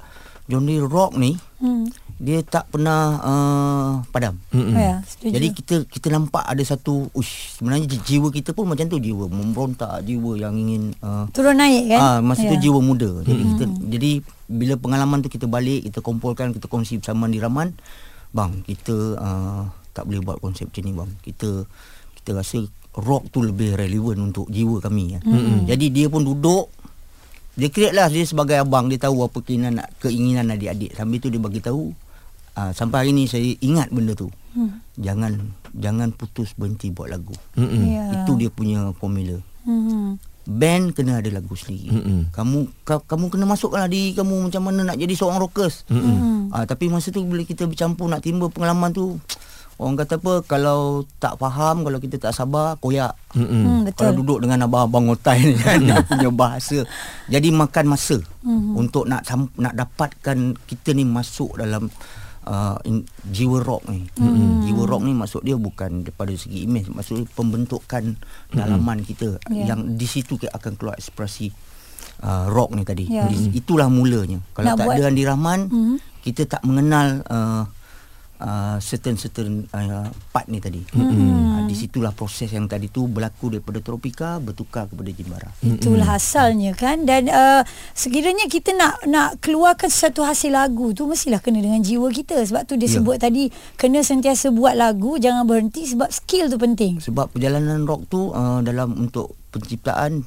genre 0.46 0.86
rock 0.86 1.12
ni 1.14 1.34
Hmm. 1.56 1.88
dia 2.20 2.44
tak 2.44 2.68
pernah 2.68 3.16
uh, 3.18 3.90
padam 4.06 4.36
Mm-hmm. 4.52 4.76
Ya, 4.76 4.94
setuju. 5.02 5.32
jadi 5.32 5.46
kita 5.50 5.74
kita 5.86 6.08
nampak 6.10 6.44
ada 6.44 6.60
satu 6.62 7.08
ush 7.10 7.56
sebenarnya 7.56 7.88
ji- 7.88 8.04
jiwa 8.06 8.28
kita 8.30 8.52
pun 8.52 8.68
macam 8.68 8.86
tu 8.86 8.96
jiwa 8.96 9.24
memberontak 9.26 10.04
jiwa 10.04 10.36
yang 10.38 10.52
ingin 10.54 10.92
uh, 11.00 11.24
turun 11.32 11.56
naik 11.56 11.88
kan? 11.88 11.98
Ah, 11.98 12.18
masa 12.20 12.44
tu 12.44 12.52
Ya. 12.52 12.62
jiwa 12.62 12.78
muda. 12.78 13.08
Jadi 13.20 13.42
kita 13.48 13.64
jadi 13.88 14.10
bila 14.46 14.74
pengalaman 14.76 15.18
tu 15.18 15.28
kita 15.28 15.44
balik, 15.44 15.88
kita 15.88 15.98
kumpulkan, 15.98 16.52
kita 16.52 16.68
kongsi 16.68 17.00
bersama 17.00 17.24
di 17.24 17.40
Raman, 17.40 17.72
bang, 18.30 18.52
kita 18.62 18.96
uh, 19.16 19.64
tak 19.96 20.04
boleh 20.04 20.20
buat 20.20 20.36
konsep 20.44 20.68
macam 20.68 20.82
ni 20.84 20.92
bang. 20.92 21.10
Kita 21.24 21.50
kita 22.20 22.30
rasa 22.36 22.60
rock 22.96 23.32
tu 23.32 23.40
lebih 23.40 23.80
relevan 23.80 24.28
untuk 24.28 24.52
jiwa 24.52 24.84
kami. 24.84 25.16
Mm-hmm. 25.20 25.64
Jadi 25.64 25.86
dia 25.88 26.06
pun 26.12 26.20
duduk 26.20 26.68
dia 27.56 27.72
create 27.72 27.96
lah 27.96 28.12
dia 28.12 28.20
sebagai 28.28 28.60
abang 28.60 28.92
dia 28.92 29.00
tahu 29.00 29.24
apa 29.24 29.40
keinginan 29.40 29.80
keinginan 29.96 30.52
adik-adik. 30.52 30.92
Sambil 30.92 31.24
tu 31.24 31.32
dia 31.32 31.40
bagi 31.40 31.64
tahu 31.64 31.88
uh, 32.52 32.70
sampai 32.76 33.08
hari 33.08 33.12
ni 33.16 33.24
saya 33.24 33.48
ingat 33.64 33.88
benda 33.88 34.12
tu. 34.12 34.28
Hmm. 34.52 34.84
Jangan 35.00 35.56
jangan 35.72 36.12
putus 36.12 36.52
berhenti 36.56 36.92
buat 36.92 37.08
lagu. 37.12 37.32
Mm-mm. 37.56 37.84
Ya. 37.88 38.04
Itu 38.24 38.36
dia 38.36 38.52
punya 38.52 38.92
formula 39.00 39.40
Hmm. 39.66 40.14
band 40.46 40.94
kena 40.94 41.18
ada 41.18 41.26
lagu 41.26 41.58
sendiri. 41.58 41.90
Mm-mm. 41.90 42.30
Kamu 42.30 42.86
ka, 42.86 43.02
kamu 43.02 43.34
kena 43.34 43.50
masukkanlah 43.50 43.90
diri 43.90 44.14
kamu 44.14 44.46
macam 44.46 44.62
mana 44.62 44.86
nak 44.86 44.94
jadi 44.94 45.10
seorang 45.10 45.42
rockers. 45.42 45.82
Hmm. 45.90 46.54
Ah 46.54 46.62
tapi 46.70 46.86
masa 46.86 47.10
tu 47.10 47.26
bila 47.26 47.42
kita 47.42 47.66
bercampur 47.66 48.06
nak 48.06 48.22
timba 48.22 48.46
pengalaman 48.46 48.94
tu 48.94 49.18
orang 49.76 49.94
kata 49.94 50.16
apa 50.16 50.32
kalau 50.42 50.80
tak 51.16 51.36
faham 51.36 51.82
kalau 51.82 51.96
kita 51.96 52.16
tak 52.18 52.32
sabar 52.32 52.76
koyak. 52.76 53.12
Hmm, 53.30 53.84
betul. 53.84 53.96
Kalau 53.98 54.12
duduk 54.16 54.38
dengan 54.40 54.64
abang-abang 54.64 55.10
otai 55.10 55.44
ni 55.44 55.56
kan 55.60 55.78
dia 55.78 56.00
punya 56.00 56.28
bahasa. 56.28 56.80
Jadi 57.26 57.48
makan 57.50 57.86
masa 57.88 58.16
Hmm. 58.40 58.72
untuk 58.74 59.04
nak 59.04 59.26
nak 59.54 59.74
dapatkan 59.74 60.38
kita 60.62 60.90
ni 60.90 61.02
masuk 61.02 61.56
dalam 61.56 61.90
uh, 62.44 62.78
in, 62.82 63.02
jiwa 63.26 63.58
rock 63.58 63.84
ni. 63.86 64.06
Hmm. 64.14 64.62
Jiwa 64.62 64.86
rock 64.86 65.02
ni 65.02 65.12
maksud 65.12 65.42
dia 65.42 65.56
bukan 65.56 66.02
daripada 66.02 66.30
segi 66.32 66.62
image, 66.62 66.86
maksud 66.88 67.18
dia 67.18 67.26
pembentukan 67.28 68.14
dalaman 68.48 69.02
kita 69.02 69.42
Ya. 69.46 69.66
yang 69.68 69.94
di 69.94 70.06
situ 70.06 70.36
kita 70.36 70.54
akan 70.54 70.72
keluar 70.74 70.94
ekspresi 70.94 71.50
uh, 72.22 72.46
rock 72.46 72.70
ni 72.72 72.82
tadi. 72.82 73.10
Di, 73.10 73.36
itulah 73.52 73.88
mulanya. 73.88 74.38
Kalau 74.52 74.66
Nak 74.68 74.76
tak 74.76 74.86
buat- 74.86 74.96
ada 74.96 75.10
Andi 75.10 75.24
Rahman, 75.24 75.60
Mhm. 75.66 75.96
kita 76.22 76.42
tak 76.46 76.62
mengenal 76.62 77.26
uh, 77.26 77.66
uh, 78.40 78.76
certain-certain 78.80 79.68
uh, 79.70 80.08
part 80.32 80.48
ni 80.48 80.58
tadi. 80.58 80.82
Hmm. 80.92 81.12
Uh, 81.12 81.60
di 81.66 81.74
situlah 81.74 82.10
proses 82.10 82.50
yang 82.50 82.66
tadi 82.66 82.88
tu 82.88 83.06
berlaku 83.06 83.58
daripada 83.58 83.78
Tropika 83.82 84.38
bertukar 84.38 84.88
kepada 84.88 85.10
Jimbara. 85.12 85.50
Itulah 85.60 86.16
asalnya 86.16 86.72
kan 86.72 87.04
dan 87.04 87.28
uh, 87.28 87.62
sekiranya 87.92 88.46
kita 88.46 88.72
nak 88.74 89.02
nak 89.06 89.38
keluarkan 89.42 89.90
satu 89.90 90.22
hasil 90.24 90.54
lagu 90.54 90.94
tu 90.96 91.04
mestilah 91.04 91.42
kena 91.42 91.60
dengan 91.60 91.82
jiwa 91.82 92.08
kita 92.10 92.40
sebab 92.42 92.64
tu 92.64 92.74
dia 92.74 92.86
Ya. 92.86 93.02
sebut 93.02 93.18
tadi 93.18 93.50
kena 93.74 94.06
sentiasa 94.06 94.54
buat 94.54 94.78
lagu 94.78 95.18
jangan 95.18 95.42
berhenti 95.42 95.90
sebab 95.90 96.06
skill 96.06 96.46
tu 96.46 96.56
penting. 96.56 97.02
Sebab 97.02 97.34
perjalanan 97.34 97.82
rock 97.82 98.06
tu 98.06 98.30
uh, 98.30 98.62
dalam 98.62 98.94
untuk 98.94 99.34
penciptaan 99.50 100.22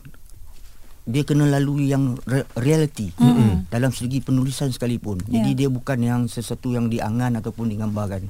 dia 1.10 1.26
kena 1.26 1.50
lalui 1.50 1.90
yang 1.90 2.14
re- 2.24 2.46
reality 2.54 3.10
mm-hmm. 3.18 3.74
dalam 3.74 3.90
segi 3.90 4.22
penulisan 4.22 4.70
sekalipun. 4.70 5.18
Jadi 5.26 5.58
Ya. 5.58 5.58
dia 5.66 5.70
bukan 5.70 5.98
yang 5.98 6.22
sesuatu 6.30 6.70
yang 6.70 6.86
diangan 6.88 7.42
ataupun 7.42 7.66
digambarkan. 7.68 8.30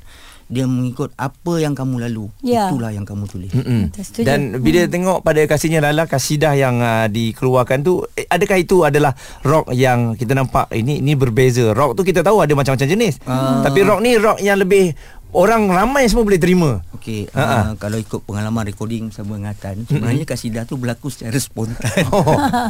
Dia 0.50 0.66
mengikut 0.66 1.14
apa 1.14 1.62
yang 1.62 1.78
kamu 1.78 2.10
lalu, 2.10 2.26
Ya. 2.42 2.74
itulah 2.74 2.90
yang 2.90 3.06
kamu 3.06 3.30
tulis. 3.30 3.54
Setuju. 3.94 4.26
Dan 4.26 4.58
bila 4.64 4.90
tengok 4.90 5.22
pada 5.22 5.46
kasihnya 5.46 5.78
Lala 5.78 6.10
kasidah 6.10 6.58
yang 6.58 6.82
uh, 6.82 7.06
dikeluarkan 7.06 7.86
tu 7.86 8.02
eh, 8.18 8.26
adakah 8.26 8.58
itu 8.58 8.82
adalah 8.82 9.14
rock 9.46 9.70
yang 9.78 10.18
kita 10.18 10.34
nampak 10.34 10.66
ini 10.74 11.06
ini 11.06 11.14
berbeza. 11.14 11.70
Rock 11.78 12.00
tu 12.00 12.02
kita 12.02 12.26
tahu 12.26 12.42
ada 12.42 12.50
macam-macam 12.58 12.88
jenis. 12.90 13.22
Ah. 13.30 13.62
Tapi 13.62 13.86
rock 13.86 14.02
ni 14.02 14.18
rock 14.18 14.42
yang 14.42 14.58
lebih 14.58 14.98
orang 15.32 15.70
ramai 15.70 16.10
semua 16.10 16.26
boleh 16.26 16.38
terima. 16.38 16.82
Okey, 16.94 17.32
Ha, 17.32 17.40
ha. 17.40 17.58
uh, 17.64 17.72
kalau 17.78 17.96
ikut 17.96 18.22
pengalaman 18.24 18.66
recording 18.66 19.08
bersama 19.08 19.40
dengan 19.40 19.56
Atan, 19.56 19.88
sebenarnya 19.88 20.26
kasidah 20.26 20.64
tu 20.66 20.76
berlaku 20.76 21.08
secara 21.08 21.38
spontan. 21.38 21.80
Oh, 22.12 22.26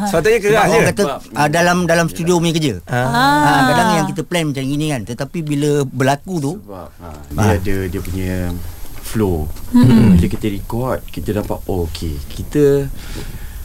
sepatutnya 0.06 0.38
Sebab 0.38 0.46
keras 0.46 0.64
je. 0.64 0.70
orang 0.70 0.88
kata 0.92 1.04
uh, 1.34 1.50
dalam 1.50 1.78
dalam 1.84 2.06
studio 2.06 2.38
punya 2.38 2.54
kerja. 2.54 2.74
Ah. 2.86 3.10
Ah. 3.10 3.62
kadang 3.68 3.90
yang 3.98 4.08
kita 4.08 4.22
plan 4.22 4.46
macam 4.46 4.62
ini 4.62 4.86
kan, 4.90 5.02
tetapi 5.04 5.40
bila 5.42 5.82
berlaku 5.84 6.34
tu 6.38 6.52
Sebab 6.62 6.88
ha, 7.00 7.08
dia 7.26 7.50
ada 7.58 7.76
dia 7.88 8.00
punya 8.00 8.34
flow. 9.02 9.50
Hmm. 9.74 10.14
Bila 10.14 10.28
kita 10.30 10.46
record, 10.46 11.00
kita 11.10 11.34
nampak 11.34 11.66
oh 11.66 11.90
okey, 11.90 12.14
kita 12.30 12.86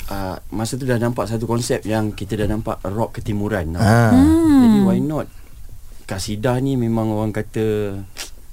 uh, 0.08 0.36
masa 0.48 0.80
tu 0.80 0.88
dah 0.88 0.96
nampak 0.96 1.28
satu 1.28 1.44
konsep 1.44 1.84
yang 1.84 2.08
kita 2.08 2.40
dah 2.40 2.48
nampak 2.48 2.80
rock 2.86 3.20
ketimuran. 3.20 3.76
Ah. 3.76 4.16
Hmm. 4.16 4.62
Jadi 4.64 4.78
why 4.80 4.98
not? 4.98 5.28
Kasidah 6.04 6.56
ni 6.60 6.76
memang 6.76 7.08
orang 7.10 7.32
kata 7.32 7.96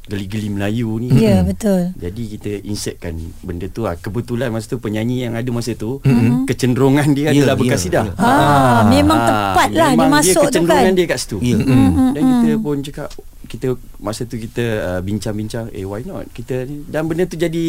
geli-geli 0.03 0.49
Melayu 0.49 0.97
ni. 0.97 1.13
Ya, 1.13 1.39
betul. 1.41 1.93
Jadi 1.95 2.23
kita 2.31 2.51
insertkan 2.61 3.13
benda 3.39 3.65
tu 3.65 3.83
lah. 3.83 3.95
Kebetulan 3.95 4.49
masa 4.49 4.65
tu 4.67 4.77
penyanyi 4.77 5.23
yang 5.23 5.33
ada 5.33 5.45
masa 5.47 5.71
tu 5.71 5.99
mm-hmm. 5.99 6.43
kecenderungan 6.45 7.07
dia 7.11 7.29
Ya, 7.29 7.43
adalah 7.43 7.55
ya, 7.55 7.59
berkasidah. 7.59 8.03
ya. 8.07 8.13
Ah, 8.17 8.81
memang 8.87 9.15
Ah, 9.15 9.27
tepat 9.53 9.69
lah 9.71 9.89
dia 9.93 10.07
masuk 10.09 10.41
tu 10.41 10.47
kecenderungan 10.49 10.85
kan. 10.85 10.97
dia 10.97 11.05
kat 11.05 11.17
situ. 11.17 11.37
Ya. 11.39 11.57
Mm. 11.57 12.11
Dan 12.11 12.21
kita 12.23 12.51
pun 12.57 12.75
cakap 12.81 13.09
kita 13.43 13.67
masa 13.97 14.23
tu 14.23 14.39
kita 14.39 14.63
uh, 14.79 15.01
bincang-bincang 15.01 15.67
eh 15.69 15.83
why 15.83 15.99
not 16.01 16.23
kita 16.31 16.63
ni 16.63 16.87
dan 16.87 17.03
benda 17.03 17.27
tu 17.27 17.35
jadi 17.35 17.65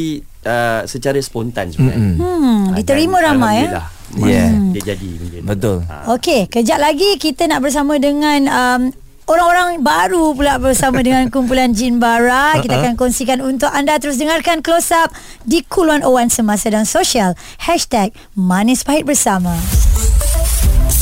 uh, 0.47 0.87
secara 0.87 1.19
spontan 1.19 1.69
sebenarnya. 1.69 2.15
Hmm, 2.17 2.71
Ah, 2.71 2.79
diterima 2.79 3.19
dan 3.19 3.35
ramai 3.35 3.67
ya. 3.67 3.83
Yeah. 4.15 4.51
Dia 4.71 4.95
jadi 4.95 5.11
benda 5.11 5.37
tu. 5.37 5.47
Betul. 5.49 5.77
Ah. 5.85 6.15
Okey, 6.15 6.47
kejap 6.47 6.79
lagi 6.79 7.17
kita 7.17 7.45
nak 7.45 7.61
bersama 7.61 7.97
dengan 7.97 8.41
um, 8.47 8.83
orang-orang 9.31 9.83
baru 9.83 10.35
pula 10.35 10.59
bersama 10.59 11.03
dengan 11.07 11.29
kumpulan 11.29 11.71
Jin 11.71 12.01
Bara. 12.03 12.59
Kita 12.59 12.81
akan 12.81 12.95
kongsikan 12.99 13.39
untuk 13.45 13.71
anda 13.71 13.99
terus 14.01 14.19
dengarkan 14.19 14.65
close 14.65 14.91
up 14.95 15.13
di 15.45 15.63
Cool 15.69 15.93
101 16.03 16.33
Semasa 16.33 16.67
dan 16.73 16.89
Sosial. 16.89 17.39
Hashtag 17.63 18.17
Manis 18.35 18.83
Pahit 18.83 19.07
Bersama. 19.07 19.55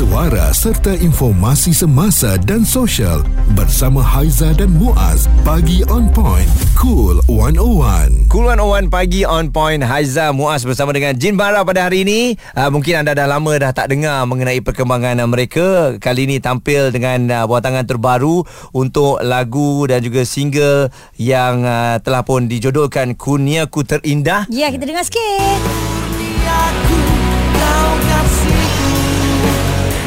Suara 0.00 0.49
serta 0.57 0.97
informasi 0.97 1.76
semasa 1.76 2.40
dan 2.49 2.64
sosial 2.64 3.21
bersama 3.52 4.00
Haiza 4.00 4.49
dan 4.57 4.73
Muaz. 4.73 5.28
Pagi 5.45 5.85
on 5.92 6.09
point. 6.09 6.49
Cool 6.73 7.21
101. 7.28 8.33
Cool 8.33 8.49
101 8.49 8.88
pagi 8.88 9.28
on 9.28 9.52
point 9.52 9.85
Haiza 9.85 10.33
Muaz 10.33 10.64
bersama 10.64 10.97
dengan 10.97 11.12
Jin 11.21 11.37
Bara 11.37 11.69
pada 11.69 11.85
hari 11.85 12.09
ini. 12.09 12.33
Uh, 12.57 12.73
mungkin 12.73 13.04
anda 13.04 13.12
dah 13.12 13.28
lama 13.28 13.52
dah 13.61 13.76
tak 13.76 13.92
dengar 13.92 14.25
mengenai 14.25 14.64
perkembangan 14.64 15.21
uh, 15.21 15.28
mereka. 15.28 16.00
Kali 16.00 16.25
ini 16.25 16.40
tampil 16.40 16.88
dengan 16.97 17.21
uh, 17.28 17.45
buatangan 17.45 17.85
terbaru 17.85 18.49
untuk 18.73 19.21
lagu 19.21 19.85
dan 19.85 20.00
juga 20.00 20.25
single 20.25 20.88
yang 21.21 21.61
uh, 21.69 22.00
telah 22.00 22.25
pun 22.25 22.49
dijodohkan 22.49 23.12
Kurniaku 23.21 23.85
Terindah. 23.85 24.49
Ya, 24.49 24.73
kita 24.73 24.88
dengar 24.88 25.04
sikit. 25.04 25.61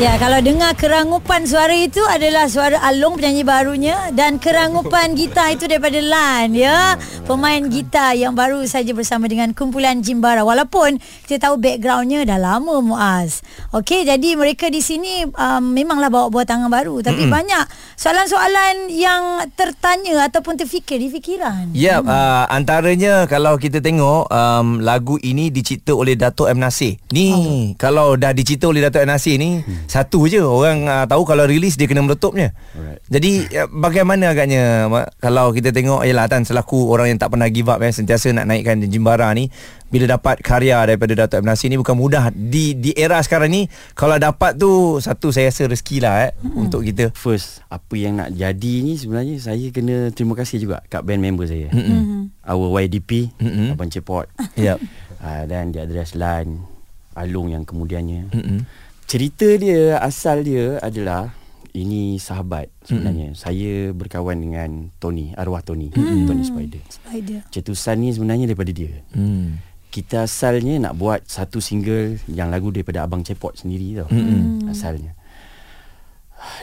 Ya, 0.01 0.17
kalau 0.17 0.41
dengar 0.41 0.73
kerangupan 0.73 1.45
suara 1.45 1.77
itu 1.77 2.01
adalah 2.09 2.49
suara 2.49 2.81
Along 2.89 3.21
penyanyi 3.21 3.45
barunya 3.45 4.09
dan 4.17 4.41
kerangupan 4.41 5.13
gitar 5.19 5.53
itu 5.53 5.69
daripada 5.69 6.01
Lan 6.01 6.57
ya. 6.57 6.97
Pemain 7.29 7.61
gitar 7.69 8.17
yang 8.17 8.33
baru 8.33 8.65
saja 8.65 8.89
bersama 8.97 9.29
dengan 9.29 9.53
kumpulan 9.53 10.01
Jimbara. 10.01 10.41
Walaupun 10.41 10.97
kita 11.29 11.45
tahu 11.45 11.61
backgroundnya 11.61 12.25
dah 12.25 12.41
lama 12.41 12.81
Muaz. 12.81 13.45
Okey, 13.69 14.09
jadi 14.09 14.33
mereka 14.33 14.73
di 14.73 14.81
sini 14.81 15.29
um, 15.29 15.61
memanglah 15.61 16.09
bawa 16.09 16.33
buah 16.33 16.49
tangan 16.49 16.73
baru 16.73 17.05
tapi 17.05 17.29
mm-hmm. 17.29 17.37
banyak 17.37 17.65
soalan-soalan 17.93 18.89
yang 18.89 19.45
tertanya 19.53 20.25
ataupun 20.25 20.57
terfikir 20.57 20.97
di 20.97 21.13
fikiran. 21.13 21.69
Ya, 21.77 22.01
uh, 22.01 22.49
antaranya 22.49 23.29
kalau 23.29 23.61
kita 23.61 23.77
tengok 23.77 24.25
um, 24.25 24.81
lagu 24.81 25.21
ini 25.21 25.53
dicipta 25.53 25.93
oleh 25.93 26.17
Dato' 26.17 26.49
M 26.49 26.57
Nasir. 26.57 26.97
Ni 27.13 27.29
oh. 27.29 27.77
kalau 27.77 28.17
dah 28.17 28.33
dicipta 28.33 28.65
oleh 28.65 28.81
Dato' 28.81 28.97
M 28.97 29.13
Nasir 29.13 29.37
ni 29.37 29.61
hmm. 29.61 29.82
Satu 29.87 30.25
je 30.27 30.41
orang 30.41 30.85
uh, 30.87 31.05
tahu 31.05 31.23
kalau 31.23 31.47
rilis 31.47 31.75
dia 31.75 31.87
kena 31.87 32.03
meletupnya. 32.03 32.55
Alright. 32.75 33.01
Jadi 33.07 33.31
uh, 33.59 33.67
bagaimana 33.69 34.31
agaknya 34.31 34.87
kalau 35.19 35.51
kita 35.51 35.69
tengok 35.71 36.03
yalah 36.07 36.25
Tan 36.29 36.47
selaku 36.47 36.89
orang 36.89 37.13
yang 37.13 37.19
tak 37.19 37.33
pernah 37.33 37.47
give 37.51 37.69
up 37.69 37.79
eh 37.83 37.91
sentiasa 37.91 38.31
nak 38.31 38.49
naikkan 38.49 38.81
Jimbara 38.87 39.29
ni 39.35 39.51
bila 39.93 40.09
dapat 40.09 40.41
karya 40.41 40.81
daripada 40.89 41.13
Dato' 41.13 41.37
M 41.37 41.45
Nasir 41.45 41.69
ni 41.69 41.77
bukan 41.77 41.93
mudah 41.93 42.33
di 42.33 42.73
di 42.73 42.97
era 42.97 43.21
sekarang 43.21 43.53
ni 43.53 43.69
kalau 43.93 44.17
dapat 44.17 44.57
tu 44.57 44.97
satu 44.97 45.29
saya 45.29 45.53
rasa 45.53 45.69
rezeki 45.69 45.97
lah 46.01 46.13
eh 46.25 46.31
hmm. 46.33 46.57
untuk 46.57 46.81
kita. 46.81 47.13
First 47.13 47.61
apa 47.69 47.93
yang 47.93 48.17
nak 48.17 48.33
jadi 48.33 48.73
ni 48.81 48.97
sebenarnya 48.97 49.37
saya 49.37 49.69
kena 49.69 50.09
terima 50.09 50.33
kasih 50.33 50.65
juga 50.65 50.81
kat 50.89 51.05
band 51.05 51.21
member 51.21 51.45
saya. 51.45 51.69
Mm-mm. 51.69 52.33
Our 52.41 52.81
YDP, 52.89 53.29
Mm-mm. 53.37 53.77
Abang 53.77 53.93
Cepot. 53.93 54.25
Yep. 54.57 54.81
uh, 55.21 55.43
dan 55.45 55.69
di 55.69 55.77
address 55.77 56.17
Lan 56.17 56.65
Alung 57.13 57.53
yang 57.53 57.61
kemudiannya. 57.61 58.33
Mm-mm. 58.33 58.59
Cerita 59.05 59.45
dia 59.59 60.01
asal 60.01 60.41
dia 60.41 60.81
adalah 60.81 61.33
ini 61.73 62.21
sahabat 62.21 62.69
sebenarnya. 62.85 63.33
Mm-hmm. 63.33 63.41
Saya 63.41 63.73
berkawan 63.97 64.37
dengan 64.37 64.93
Tony, 65.01 65.33
arwah 65.33 65.65
Tony, 65.65 65.89
mm-hmm. 65.89 66.25
Tony 66.29 66.43
Spider. 66.45 66.81
Spider. 66.89 67.39
Cetusan 67.49 68.01
ni 68.01 68.13
sebenarnya 68.13 68.45
daripada 68.45 68.69
dia. 68.69 68.93
Hmm. 69.13 69.57
Kita 69.93 70.25
asalnya 70.25 70.77
nak 70.81 70.97
buat 70.97 71.25
satu 71.25 71.61
single 71.61 72.17
yang 72.25 72.49
lagu 72.49 72.73
daripada 72.73 73.05
Abang 73.05 73.21
Cepot 73.21 73.53
sendiri 73.53 74.01
tau. 74.01 74.09
Mm-mm. 74.09 74.65
Asalnya. 74.65 75.13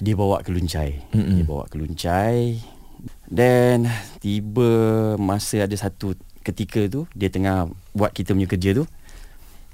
Dia 0.03 0.19
bawa 0.19 0.43
ke 0.43 0.51
Luncai. 0.51 0.99
Mm-mm. 1.15 1.39
Dia 1.39 1.45
bawa 1.47 1.71
ke 1.71 1.79
Luncai. 1.79 2.59
Dan 3.31 3.87
tiba 4.19 4.71
masa 5.15 5.63
ada 5.63 5.77
satu 5.79 6.19
ketika 6.43 6.83
tu 6.91 7.07
dia 7.15 7.31
tengah 7.31 7.71
buat 7.95 8.11
kita 8.11 8.35
punya 8.35 8.51
kerja 8.51 8.83
tu. 8.83 8.85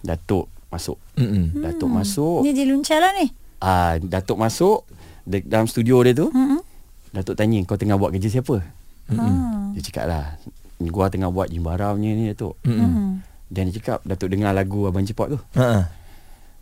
Datuk 0.04 0.52
masuk. 0.68 0.98
Mm-mm. 1.14 1.58
Datuk 1.58 1.88
masuk. 1.88 2.42
Ni 2.42 2.50
dia 2.50 2.64
luncai 2.64 2.98
lah 2.98 3.12
ni. 3.14 3.26
Ah, 3.58 3.96
Datuk 3.96 4.36
masuk 4.36 4.84
de- 5.22 5.42
dalam 5.42 5.64
studio 5.64 6.00
dia 6.00 6.12
tu. 6.12 6.28
Hmm. 6.28 6.60
Datuk 7.08 7.32
tanya 7.32 7.62
kau 7.62 7.74
tengah 7.74 7.94
buat 7.94 8.10
kerja 8.10 8.28
siapa? 8.30 8.60
Ah. 9.06 9.70
Dia 9.70 9.80
cakap 9.80 10.04
lah 10.04 10.34
Gua 10.78 11.06
tengah 11.06 11.30
buat 11.30 11.46
jimbara 11.46 11.94
punya 11.94 12.10
ni 12.10 12.26
Datuk 12.26 12.58
Hmm. 12.60 13.22
Dan 13.46 13.70
dia 13.70 13.78
cakap 13.78 14.02
Datuk 14.02 14.28
dengar 14.28 14.50
lagu 14.50 14.84
Abang 14.84 15.06
Cepot 15.06 15.30
tu 15.30 15.38
Ha. 15.54 15.86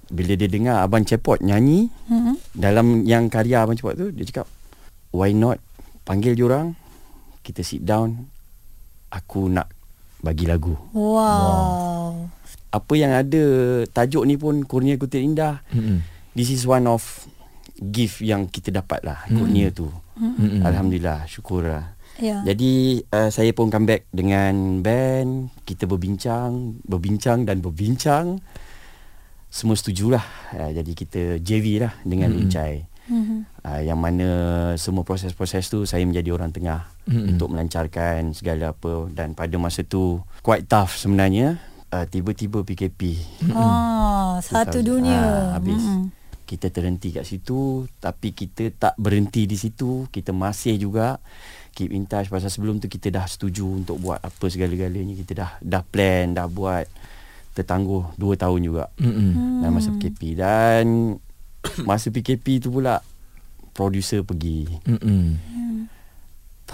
Bila 0.06 0.37
dia 0.37 0.44
dengar 0.44 0.84
Abang 0.84 1.02
Cepot 1.02 1.40
nyanyi 1.40 1.88
Hmm. 2.04 2.37
Dalam 2.52 3.02
yang 3.02 3.26
karya 3.26 3.64
Abang 3.64 3.75
Cepot 3.75 3.96
tu 3.96 4.12
Dia 4.12 4.23
cakap 4.23 4.44
Why 5.11 5.32
not 5.32 5.56
Panggil 6.04 6.37
diorang 6.37 6.76
Kita 7.40 7.64
sit 7.64 7.80
down 7.80 8.28
Aku 9.08 9.49
nak 9.49 9.73
Bagi 10.20 10.44
lagu 10.44 10.76
Wow. 10.92 12.03
Apa 12.74 12.92
yang 12.92 13.14
ada 13.14 13.44
Tajuk 13.86 14.26
ni 14.26 14.34
pun 14.34 14.66
Kurnia 14.66 14.98
Kutil 14.98 15.22
Indah 15.24 15.62
Mm-mm. 15.70 16.02
This 16.34 16.50
is 16.50 16.66
one 16.66 16.84
of 16.84 17.02
Gift 17.74 18.18
yang 18.18 18.46
kita 18.46 18.74
dapat 18.74 19.02
lah 19.02 19.22
Kurnia 19.28 19.70
tu 19.70 19.86
Mm-mm. 20.18 20.62
Alhamdulillah 20.62 21.24
Syukur 21.24 21.62
lah 21.64 21.94
Ya. 22.14 22.46
Jadi 22.46 23.02
uh, 23.10 23.26
saya 23.26 23.50
pun 23.50 23.74
comeback 23.74 24.06
dengan 24.14 24.78
band 24.78 25.50
Kita 25.66 25.82
berbincang 25.82 26.78
Berbincang 26.86 27.42
dan 27.42 27.58
berbincang 27.58 28.38
Semua 29.50 29.74
setujulah 29.74 30.22
uh, 30.54 30.70
Jadi 30.70 30.94
kita 30.94 31.42
JV 31.42 31.82
lah 31.82 31.90
dengan 32.02 32.30
mm-hmm. 32.30 32.46
Luncai 32.46 32.74
Mhm. 33.04 33.36
uh, 33.66 33.80
Yang 33.82 33.98
mana 33.98 34.28
semua 34.78 35.02
proses-proses 35.02 35.66
tu 35.66 35.82
Saya 35.84 36.06
menjadi 36.06 36.32
orang 36.32 36.54
tengah 36.54 36.86
mm-hmm. 37.04 37.34
Untuk 37.34 37.50
melancarkan 37.50 38.30
segala 38.30 38.72
apa 38.72 39.10
Dan 39.10 39.34
pada 39.34 39.58
masa 39.58 39.82
tu 39.82 40.22
Quite 40.40 40.64
tough 40.64 40.94
sebenarnya 40.94 41.58
uh, 41.94 42.04
Tiba-tiba 42.04 42.60
PKP 42.60 43.14
Ah, 43.50 44.38
satu 44.40 44.78
2000. 44.78 44.84
dunia. 44.84 45.20
Ah, 45.20 45.56
habis. 45.56 45.78
Mm-mm. 45.80 46.10
Kita 46.44 46.68
terhenti 46.68 47.08
kat 47.10 47.24
situ 47.24 47.88
Tapi 47.96 48.30
kita 48.30 48.68
tak 48.70 48.94
berhenti 48.96 49.46
di 49.46 49.54
situ 49.54 50.04
Kita 50.06 50.28
masih 50.30 50.76
juga 50.76 51.16
Keep 51.72 51.88
in 51.88 52.04
touch 52.04 52.28
Pasal 52.28 52.52
sebelum 52.52 52.76
tu 52.76 52.86
kita 52.86 53.08
dah 53.08 53.24
setuju 53.24 53.64
Untuk 53.64 53.96
buat 53.96 54.20
apa 54.20 54.44
segala-galanya 54.44 55.16
Kita 55.16 55.32
dah 55.34 55.50
dah 55.56 55.80
plan 55.82 56.30
Dah 56.30 56.44
buat 56.44 56.84
Tertangguh 57.50 58.12
2 58.14 58.36
tahun 58.36 58.60
juga 58.60 58.92
Mm-mm. 58.94 59.62
Dalam 59.62 59.72
masa 59.72 59.88
PKP 59.90 60.20
Dan 60.36 61.16
Masa 61.88 62.12
PKP 62.12 62.60
tu 62.60 62.68
pula 62.70 63.00
Producer 63.72 64.20
pergi 64.20 64.68
Mm-mm. 64.84 65.24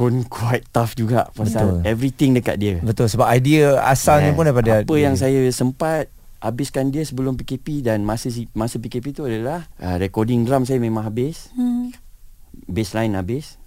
Pun 0.00 0.24
quite 0.24 0.64
tough 0.66 0.94
juga 0.94 1.28
Pasal 1.30 1.76
Betul. 1.76 1.84
everything 1.84 2.30
dekat 2.32 2.56
dia 2.56 2.80
Betul 2.80 3.04
sebab 3.06 3.28
idea 3.28 3.76
asalnya 3.84 4.32
Yes. 4.32 4.36
pun 4.36 4.44
daripada 4.44 4.72
Apa 4.80 4.94
yang 4.96 5.12
saya 5.14 5.44
sempat 5.50 6.08
Habiskan 6.40 6.88
dia 6.88 7.04
sebelum 7.04 7.36
PKP 7.36 7.84
Dan 7.84 8.00
masa 8.00 8.26
masa 8.52 8.76
PKP 8.76 9.12
tu 9.12 9.22
adalah 9.22 9.68
uh, 9.76 9.96
Recording 9.96 10.42
drum 10.42 10.64
saya 10.64 10.78
memang 10.78 11.04
habis 11.04 11.52
Hmm. 11.52 11.92
baseline 12.66 13.12
habis 13.12 13.60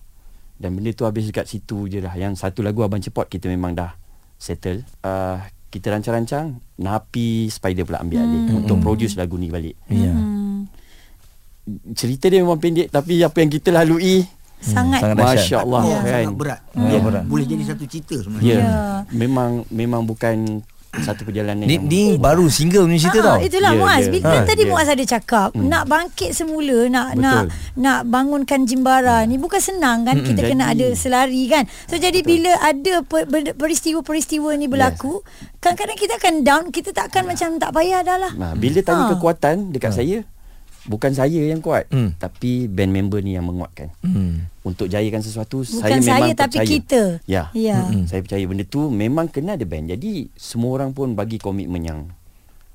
dan 0.53 0.73
benda 0.73 0.89
tu 0.91 1.03
habis 1.03 1.25
dekat 1.25 1.45
situ 1.45 1.85
je 1.85 1.99
lah 1.99 2.13
yang 2.13 2.33
satu 2.33 2.59
lagu 2.59 2.81
Abang 2.81 2.97
Cepot 2.97 3.25
kita 3.25 3.45
memang 3.45 3.73
dah 3.73 3.93
settle 4.35 4.81
uh, 5.01 5.37
kita 5.67 5.89
rancang-rancang 5.89 6.57
Napi 6.77 7.45
Spider 7.47 7.83
pula 7.83 7.99
ambil 7.99 8.21
alih 8.21 8.41
Hmm. 8.43 8.57
untuk 8.59 8.77
produce 8.79 9.13
lagu 9.13 9.35
ni 9.35 9.47
balik 9.47 9.75
Ya. 9.85 10.09
Hmm. 10.09 10.67
cerita 11.93 12.27
dia 12.27 12.39
memang 12.39 12.57
pendek 12.57 12.89
tapi 12.89 13.19
apa 13.19 13.37
yang 13.37 13.49
kita 13.49 13.71
lalui 13.71 14.23
Sangat. 14.65 14.99
sangat 15.01 15.15
dahsyat. 15.17 15.37
Masya 15.37 15.57
Allah 15.59 15.81
Ya, 15.83 15.97
kan 15.97 16.11
sangat 16.23 16.35
berat. 16.35 16.59
Ya, 16.71 16.87
Ya, 16.87 16.99
berat. 16.99 17.23
Boleh 17.25 17.45
jadi 17.45 17.63
satu 17.65 17.83
cerita 17.83 18.13
ya 18.13 18.21
sebenarnya. 18.21 18.55
Ya. 18.55 18.71
memang 19.11 19.49
memang 19.69 20.01
bukan 20.03 20.63
satu 20.93 21.25
perjalanan 21.25 21.65
Ni, 21.65 21.81
ni 21.81 22.03
baru 22.15 22.45
single 22.47 22.85
punya 22.85 23.01
cerita 23.01 23.17
Ah, 23.19 23.25
tau. 23.25 23.37
Itulah 23.41 23.71
Ya, 23.71 23.79
Muaz. 23.81 24.03
ya. 24.03 24.11
Bila 24.13 24.29
Ha, 24.31 24.45
tadi 24.45 24.61
ya. 24.61 24.69
Muaz 24.69 24.87
ada 24.87 25.03
cakap 25.03 25.49
Hmm. 25.51 25.65
nak 25.65 25.83
bangkit 25.83 26.31
semula, 26.31 26.85
nak 26.85 27.07
Betul. 27.09 27.23
nak 27.23 27.41
nak 27.75 27.99
bangunkan 28.05 28.59
Jimbara 28.63 29.17
ni 29.23 29.35
bukan 29.35 29.57
senang 29.57 30.05
kan. 30.05 30.21
Kita 30.21 30.39
Jadi- 30.39 30.51
kena 30.53 30.69
ada 30.69 30.85
selari 30.93 31.49
kan. 31.49 31.65
So 31.87 31.97
jadi 31.97 32.21
bila 32.21 32.53
ada 32.61 33.01
peristiwa-peristiwa 33.53 34.53
ni 34.53 34.67
berlaku, 34.67 35.25
kadang-kadang 35.57 35.97
kita 35.97 36.13
akan 36.15 36.33
down, 36.41 36.63
kita 36.69 36.91
tak 36.91 37.09
akan 37.09 37.23
macam 37.25 37.49
tak 37.57 37.71
payah 37.71 37.99
dah 37.99 38.17
lah. 38.19 38.31
Nah, 38.31 38.53
bila 38.53 38.79
tanya 38.79 39.03
Ha. 39.05 39.11
kekuatan 39.11 39.71
dekat 39.71 39.91
saya 39.93 40.21
bukan 40.85 41.11
saya 41.11 41.41
yang 41.41 41.59
kuat 41.59 41.87
Hmm. 41.87 42.11
tapi 42.15 42.65
band 42.65 42.89
member 42.89 43.19
ni 43.19 43.33
yang 43.33 43.43
menguatkan 43.43 43.91
Hmm. 43.99 44.47
untuk 44.61 44.85
jayakan 44.85 45.19
sesuatu 45.19 45.61
Bukan 45.61 45.79
saya 45.79 45.99
saya, 45.99 46.19
memang 46.25 46.35
tapi 46.35 46.57
percaya. 46.57 46.69
kita. 46.69 47.01
Ya. 47.23 47.43
Ya. 47.51 47.79
Mm-mm. 47.81 48.05
Saya 48.05 48.19
percaya 48.19 48.43
benda 48.43 48.63
tu 48.63 48.87
memang 48.87 49.27
kena 49.27 49.53
ada 49.53 49.63
band. 49.63 49.87
Jadi 49.87 50.31
semua 50.33 50.77
orang 50.77 50.91
pun 50.91 51.11
bagi 51.13 51.35
komitmen 51.35 51.81
yang 51.81 51.99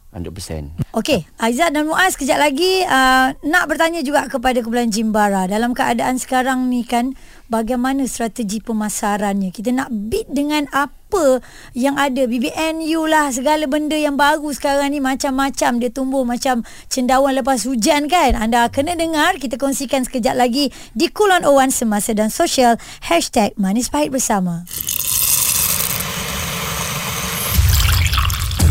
100%. 0.08 0.96
Okey, 0.96 1.28
Aizat 1.36 1.76
dan 1.76 1.84
Muaz 1.84 2.16
kejap 2.16 2.40
lagi 2.40 2.80
uh, 2.88 3.36
nak 3.44 3.64
bertanya 3.68 4.00
juga 4.00 4.24
kepada 4.24 4.64
kumpulan 4.64 4.88
Jimbara 4.88 5.44
dalam 5.44 5.76
keadaan 5.76 6.16
sekarang 6.16 6.72
ni 6.72 6.80
kan 6.88 7.12
bagaimana 7.52 8.08
strategi 8.08 8.64
pemasarannya. 8.64 9.52
Kita 9.52 9.68
nak 9.68 9.92
beat 9.92 10.32
dengan 10.32 10.64
apa 10.72 11.44
yang 11.76 12.00
ada 12.00 12.24
BBNU 12.24 13.04
lah 13.04 13.28
segala 13.36 13.68
benda 13.68 14.00
yang 14.00 14.16
baru 14.16 14.48
sekarang 14.48 14.96
ni 14.96 15.00
macam-macam 15.04 15.76
dia 15.76 15.92
tumbuh 15.92 16.24
macam 16.24 16.64
cendawan 16.88 17.36
lepas 17.36 17.68
hujan 17.68 18.08
kan. 18.08 18.32
Anda 18.32 18.72
kena 18.72 18.96
dengar 18.96 19.36
kita 19.36 19.60
kongsikan 19.60 20.08
sekejap 20.08 20.40
lagi 20.40 20.72
di 20.96 21.12
Kulon 21.12 21.44
Owan 21.44 21.68
Semasa 21.68 22.16
dan 22.16 22.32
Sosial 22.32 22.80
Hashtag 23.04 23.52
Manis 23.60 23.92
Pahit 23.92 24.08
Bersama. 24.08 24.64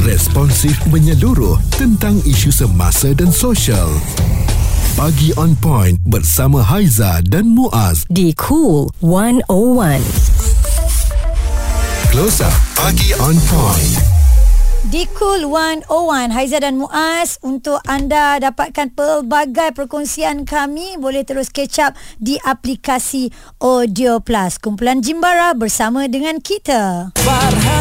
Responsif 0.07 0.79
menyeluruh 0.87 1.59
tentang 1.75 2.15
isu 2.23 2.47
semasa 2.47 3.11
dan 3.11 3.27
sosial. 3.27 3.91
Pagi 4.95 5.35
on 5.35 5.51
point 5.59 5.99
bersama 6.07 6.63
Haiza 6.63 7.19
dan 7.27 7.51
Muaz. 7.51 8.07
di 8.07 8.31
Cool 8.39 8.87
101. 9.03 9.99
Close 12.15 12.39
up 12.39 12.55
pagi 12.79 13.11
on 13.19 13.35
point. 13.51 14.17
Di 14.87 15.03
Cool 15.11 15.43
101 15.43 16.31
Haiza 16.31 16.63
dan 16.63 16.79
Muaz 16.79 17.43
Untuk 17.43 17.83
anda 17.83 18.39
dapatkan 18.39 18.95
pelbagai 18.95 19.75
perkongsian 19.75 20.47
kami 20.47 20.95
Boleh 20.95 21.27
terus 21.27 21.51
catch 21.51 21.83
up 21.83 21.91
di 22.23 22.39
aplikasi 22.39 23.33
Audio 23.59 24.23
Plus 24.23 24.55
Kumpulan 24.61 25.03
Jimbara 25.03 25.51
bersama 25.57 26.07
dengan 26.07 26.39
kita 26.39 27.11
Farhana, 27.19 27.76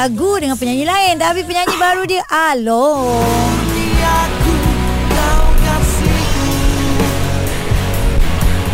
lagu 0.00 0.40
dengan 0.40 0.56
penyanyi 0.56 0.88
lain. 0.88 1.14
Tapi 1.20 1.44
penyanyi 1.44 1.76
baru 1.76 2.02
dia. 2.08 2.24
Along 2.32 3.60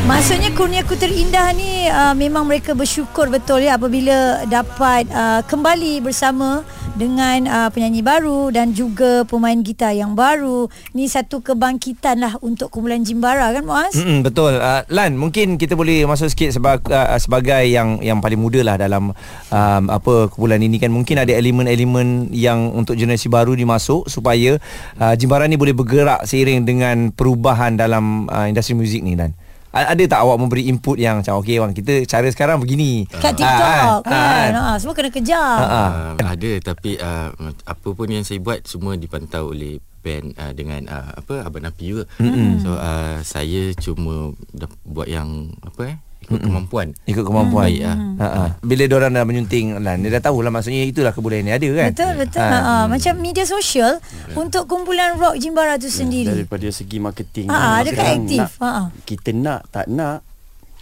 Maksudnya 0.06 0.54
kurniaku 0.54 0.94
terindah 0.94 1.50
ni 1.50 1.90
uh, 1.90 2.14
memang 2.14 2.46
mereka 2.46 2.78
bersyukur 2.78 3.26
betul 3.26 3.58
ya 3.58 3.74
apabila 3.74 4.46
dapat 4.46 5.10
uh, 5.10 5.42
kembali 5.42 5.98
bersama 5.98 6.62
dengan 6.96 7.44
uh, 7.44 7.68
penyanyi 7.68 8.00
baru 8.00 8.48
dan 8.48 8.72
juga 8.72 9.22
pemain 9.28 9.56
gitar 9.60 9.92
yang 9.92 10.16
baru. 10.16 10.66
Ni 10.96 11.06
satu 11.06 11.44
kebangkitan 11.44 12.24
lah 12.24 12.40
untuk 12.40 12.72
kumpulan 12.72 13.04
Jimbara 13.04 13.52
kan 13.52 13.62
Muaz? 13.62 13.94
Mm-mm, 13.94 14.24
betul. 14.24 14.56
Uh, 14.56 14.82
Lan, 14.88 15.14
mungkin 15.20 15.60
kita 15.60 15.76
boleh 15.76 16.08
masuk 16.08 16.32
sikit 16.32 16.56
sebagai, 16.56 16.88
uh, 16.88 17.20
sebagai 17.20 17.62
yang 17.68 18.00
yang 18.00 18.24
paling 18.24 18.40
muda 18.40 18.64
lah 18.64 18.80
dalam 18.80 19.12
um, 19.52 19.84
apa 19.92 20.32
kumpulan 20.32 20.58
ini 20.58 20.80
kan. 20.80 20.88
Mungkin 20.88 21.20
ada 21.20 21.36
elemen-elemen 21.36 22.32
yang 22.32 22.72
untuk 22.72 22.96
generasi 22.96 23.28
baru 23.28 23.52
dimasuk 23.52 24.08
supaya 24.08 24.56
uh, 24.96 25.14
Jimbara 25.14 25.44
ni 25.44 25.60
boleh 25.60 25.76
bergerak 25.76 26.24
seiring 26.24 26.64
dengan 26.64 27.12
perubahan 27.12 27.76
dalam 27.76 28.26
uh, 28.32 28.48
industri 28.48 28.72
muzik 28.72 29.04
ni 29.04 29.14
Lan. 29.14 29.36
Ada 29.76 30.04
tak 30.08 30.20
awak 30.24 30.36
memberi 30.40 30.62
input 30.66 30.96
yang 30.96 31.20
macam 31.20 31.36
okey 31.44 31.60
bang 31.60 31.72
kita 31.76 31.94
cara 32.08 32.26
sekarang 32.32 32.56
begini. 32.56 33.04
Kat 33.12 33.36
Ah, 33.36 33.36
TikTok 33.36 34.00
ah, 34.08 34.08
kan. 34.08 34.50
ah. 34.56 34.64
Ha, 34.72 34.78
semua 34.80 34.94
kena 34.96 35.10
kejar. 35.12 35.56
Ah, 35.60 35.66
ah. 35.68 35.90
Uh, 36.16 36.28
ada 36.32 36.50
tapi 36.64 36.96
uh, 36.96 37.28
apa 37.68 37.88
pun 37.92 38.08
yang 38.08 38.24
saya 38.24 38.40
buat 38.40 38.64
semua 38.64 38.96
dipantau 38.96 39.52
oleh 39.52 39.76
band 40.00 40.38
uh, 40.38 40.52
dengan 40.54 40.86
uh, 40.86 41.18
apa 41.18 41.42
Abang 41.44 41.66
Napi 41.66 41.84
juga. 41.84 42.04
Mm-hmm. 42.22 42.50
So 42.62 42.70
uh, 42.72 43.18
saya 43.20 43.74
cuma 43.76 44.32
dah 44.54 44.70
buat 44.86 45.10
yang 45.10 45.52
apa 45.60 45.82
eh 45.92 45.96
ikut 46.26 46.32
mm-hmm. 46.32 46.46
kemampuan. 46.48 46.86
Ikut 47.06 47.22
kemampuan. 47.22 47.68
Baik, 47.70 47.82
ah. 47.86 47.96
Ha, 48.18 48.26
ha. 48.26 48.44
Bila 48.58 48.82
diorang 48.88 49.14
dah 49.14 49.22
menyunting 49.22 49.78
Lan, 49.78 50.02
dia 50.02 50.10
dah 50.18 50.22
tahulah 50.26 50.50
maksudnya 50.50 50.82
itulah 50.82 51.14
kebolehan 51.14 51.46
yang 51.46 51.56
ada 51.60 51.68
kan. 51.70 51.90
Betul 51.94 52.12
betul. 52.18 52.42
Ah. 52.42 52.50
Ha. 52.50 52.58
ha. 52.58 52.74
Macam 52.90 53.12
media 53.22 53.44
sosial 53.46 54.02
untuk 54.34 54.66
kumpulan 54.66 55.14
rock 55.14 55.38
Jimbara 55.38 55.78
tu 55.78 55.86
sendiri. 55.86 56.26
Daripada 56.26 56.66
segi 56.72 56.98
marketing 56.98 57.46
Ah, 57.46 57.78
ni, 57.78 57.86
dia 57.86 57.92
kan 57.94 58.06
aktif. 58.18 58.40
nak- 58.42 58.52
Ah, 58.58 58.66
ah. 58.66 58.86
Kita 59.06 59.30
nak 59.30 59.60
tak 59.70 59.86
nak 59.86 60.26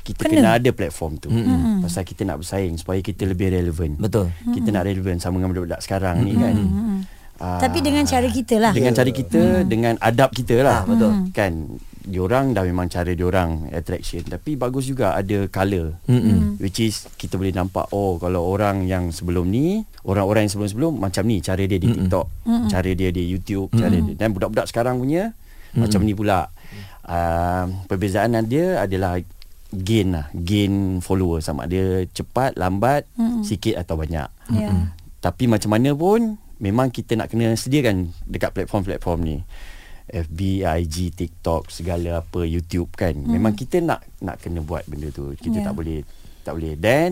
kita 0.04 0.20
Kena. 0.28 0.36
kena, 0.36 0.50
ada 0.60 0.70
platform 0.76 1.16
tu. 1.16 1.32
Mm-hmm. 1.32 1.80
Pasal 1.80 2.04
kita 2.04 2.28
nak 2.28 2.44
bersaing 2.44 2.76
supaya 2.76 3.00
kita 3.00 3.24
lebih 3.24 3.48
relevan. 3.48 3.96
Betul. 3.96 4.28
Kita 4.52 4.68
nak 4.68 4.84
relevan 4.84 5.16
sama 5.16 5.40
dengan 5.40 5.56
budak-budak 5.56 5.80
sekarang 5.80 6.20
ni 6.20 6.36
kan. 6.36 6.54
Ah, 7.40 7.56
Tapi 7.58 7.80
dengan 7.80 8.04
cara 8.04 8.28
kita 8.28 8.60
lah. 8.60 8.72
Dengan 8.72 8.92
cara 8.92 9.10
kita 9.10 9.64
dengan 9.64 9.96
adab 9.98 10.30
kita 10.30 10.60
lah. 10.60 10.84
Ah, 10.84 10.88
betul. 10.88 11.12
Kan 11.32 11.80
diorang 12.04 12.52
dah 12.52 12.62
memang 12.68 12.92
cara 12.92 13.16
diorang 13.16 13.72
attraction 13.72 14.20
tapi 14.28 14.60
bagus 14.60 14.86
juga 14.92 15.16
ada 15.16 15.48
color. 15.48 15.96
Mm-mm. 16.04 16.60
Which 16.60 16.84
is 16.84 17.08
kita 17.16 17.40
boleh 17.40 17.56
nampak 17.56 17.88
oh 17.96 18.20
kalau 18.20 18.44
orang 18.44 18.84
yang 18.84 19.08
sebelum 19.08 19.48
ni, 19.48 19.82
orang-orang 20.04 20.46
yang 20.46 20.52
sebelum-sebelum 20.52 21.00
macam 21.00 21.24
ni 21.24 21.40
cara 21.40 21.64
dia 21.64 21.80
di 21.80 21.88
TikTok, 21.88 22.26
cara 22.68 22.90
dia 22.92 23.08
di 23.08 23.24
YouTube, 23.24 23.72
cara 23.72 23.96
dia 23.96 24.14
dan 24.14 24.36
budak-budak 24.36 24.68
sekarang 24.68 25.00
punya 25.00 25.32
macam 25.74 26.04
ni 26.04 26.12
pula. 26.12 26.52
Uh, 27.04 27.84
perbezaan 27.84 28.32
dia 28.48 28.80
adalah 28.80 29.20
gain 29.74 30.14
lah, 30.14 30.30
gain 30.32 31.02
follower 31.02 31.42
sama 31.42 31.66
ada 31.66 32.06
cepat, 32.14 32.54
lambat, 32.54 33.08
sikit 33.42 33.80
atau 33.80 33.98
banyak. 33.98 34.28
Ya. 34.54 34.70
Tapi 35.18 35.50
macam 35.50 35.72
mana 35.72 35.90
pun 35.96 36.36
memang 36.62 36.88
kita 36.94 37.18
nak 37.18 37.32
kena 37.32 37.52
sediakan 37.58 38.14
dekat 38.28 38.54
platform-platform 38.54 39.18
ni. 39.24 39.36
FB, 40.04 40.38
IG, 40.62 41.12
TikTok, 41.12 41.68
segala 41.68 42.20
apa, 42.20 42.42
YouTube 42.42 42.92
kan. 42.92 43.12
Hmm. 43.12 43.30
Memang 43.30 43.52
kita 43.52 43.78
nak 43.78 44.04
nak 44.18 44.36
kena 44.38 44.60
buat 44.60 44.84
benda 44.84 45.08
tu. 45.08 45.32
Kita 45.32 45.48
Ya. 45.50 45.56
yeah. 45.56 45.66
tak 45.66 45.74
boleh 45.74 45.98
tak 46.40 46.52
boleh. 46.54 46.74
Dan 46.74 47.10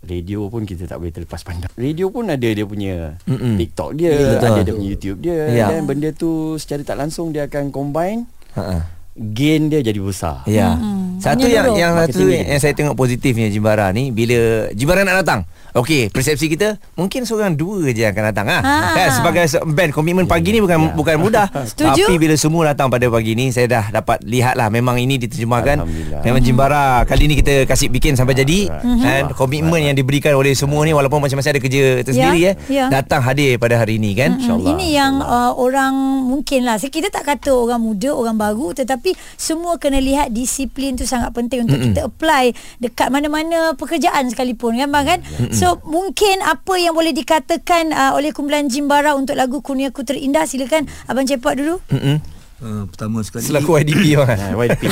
radio 0.00 0.48
pun 0.48 0.64
kita 0.64 0.84
tak 0.84 0.96
boleh 0.96 1.12
terlepas 1.12 1.40
pandang. 1.40 1.70
Radio 1.74 2.08
pun 2.08 2.24
ada 2.24 2.42
dia 2.42 2.64
punya 2.64 3.14
Mm-mm. 3.24 3.54
TikTok 3.56 3.90
dia, 3.94 4.10
Ya, 4.10 4.28
betul. 4.32 4.48
ada 4.48 4.60
dia 4.60 4.72
punya 4.74 4.88
YouTube 4.88 5.18
dia 5.20 5.38
Ya. 5.46 5.66
dan 5.68 5.84
benda 5.84 6.08
tu 6.10 6.30
secara 6.56 6.80
tak 6.82 6.96
langsung 6.96 7.30
dia 7.30 7.44
akan 7.44 7.68
combine 7.68 8.24
Ha. 8.50 8.62
ha. 8.64 8.78
gain 9.12 9.68
dia 9.68 9.78
jadi 9.80 9.98
besar. 9.98 10.42
Ya. 10.44 10.74
Mm-mm. 10.74 10.99
Satu 11.20 11.44
yang 11.44 11.68
Menyeluruh. 11.68 11.76
yang 11.76 11.92
satu 11.94 12.22
dia. 12.24 12.42
yang 12.46 12.58
saya 12.58 12.72
tengok 12.72 12.96
positifnya 12.96 13.46
Jimbara 13.46 13.88
ni 13.90 14.08
bila 14.08 14.66
Jimbara 14.72 15.04
nak 15.04 15.20
datang. 15.20 15.40
Okey, 15.70 16.10
persepsi 16.10 16.50
kita 16.50 16.82
mungkin 16.92 17.22
seorang 17.22 17.54
dua 17.54 17.86
je 17.88 18.02
yang 18.02 18.10
akan 18.10 18.24
datang 18.26 18.46
ah. 18.48 18.58
Ha. 18.58 18.74
Kan 18.90 19.08
sebagai 19.14 19.44
se- 19.46 19.62
band 19.62 19.92
komitmen 19.92 20.26
pagi 20.26 20.50
ni 20.50 20.58
bukan 20.58 20.74
ya. 20.80 20.90
bukan 20.90 21.14
mudah. 21.16 21.46
Setuju? 21.70 22.10
Tapi 22.10 22.18
bila 22.18 22.34
semua 22.34 22.62
datang 22.66 22.90
pada 22.90 23.06
pagi 23.06 23.32
ni 23.32 23.52
saya 23.52 23.70
dah 23.70 23.84
dapat 23.92 24.18
lihat 24.24 24.56
lah 24.56 24.66
memang 24.66 24.96
ini 24.96 25.14
diterjemahkan. 25.16 25.86
Memang 26.20 26.42
Jimbara 26.42 27.04
kali 27.04 27.26
ni 27.26 27.36
kita 27.36 27.64
kasih 27.64 27.86
bikin 27.86 28.16
sampai 28.16 28.34
jadi 28.34 28.66
dan 28.98 29.30
komitmen 29.30 29.78
yang 29.80 29.94
diberikan 29.94 30.34
oleh 30.34 30.52
semua 30.52 30.82
ni 30.82 30.90
walaupun 30.90 31.20
masing-masing 31.20 31.52
ada 31.52 31.60
kerja 31.60 31.82
tersendiri 32.02 32.28
Ya, 32.40 32.50
eh 32.50 32.54
ya. 32.68 32.84
datang 32.88 33.20
hadir 33.20 33.54
pada 33.56 33.76
hari 33.76 33.96
ini 33.96 34.16
kan. 34.16 34.40
Hmm, 34.40 34.64
ini 34.66 34.92
yang 34.92 35.20
uh, 35.20 35.52
orang 35.52 35.92
mungkin 36.24 36.62
lah 36.62 36.80
Kita 36.80 37.08
tak 37.08 37.26
kata 37.26 37.50
orang 37.50 37.78
muda 37.78 38.10
Orang 38.10 38.34
baru 38.34 38.72
Tetapi 38.72 39.12
Semua 39.34 39.76
kena 39.76 39.98
lihat 39.98 40.30
Disiplin 40.30 40.94
tu 40.94 41.04
sangat 41.10 41.34
penting 41.34 41.66
Untuk 41.66 41.82
mm 41.82 41.86
kita 41.90 42.06
apply 42.06 42.54
Dekat 42.78 43.10
mana-mana 43.10 43.74
Pekerjaan 43.74 44.30
sekalipun 44.30 44.78
Kan 44.78 44.94
bang 44.94 45.06
kan 45.16 45.20
So 45.50 45.82
mungkin 45.82 46.38
Apa 46.46 46.78
yang 46.78 46.94
boleh 46.94 47.10
dikatakan 47.10 47.90
uh, 47.90 48.14
Oleh 48.14 48.30
kumpulan 48.30 48.70
Jimbara 48.70 49.18
Untuk 49.18 49.34
lagu 49.34 49.58
Kurniaku 49.58 50.06
Terindah 50.06 50.46
Silakan 50.46 50.86
Abang 51.10 51.26
Cepot 51.26 51.58
dulu 51.58 51.82
Mm-mm. 51.90 52.22
Uh, 52.60 52.84
pertama 52.92 53.24
sekali 53.24 53.48
Selaku 53.48 53.80
YDP 53.80 54.20
bang. 54.20 54.36
Ha, 54.36 54.46
YP. 54.52 54.82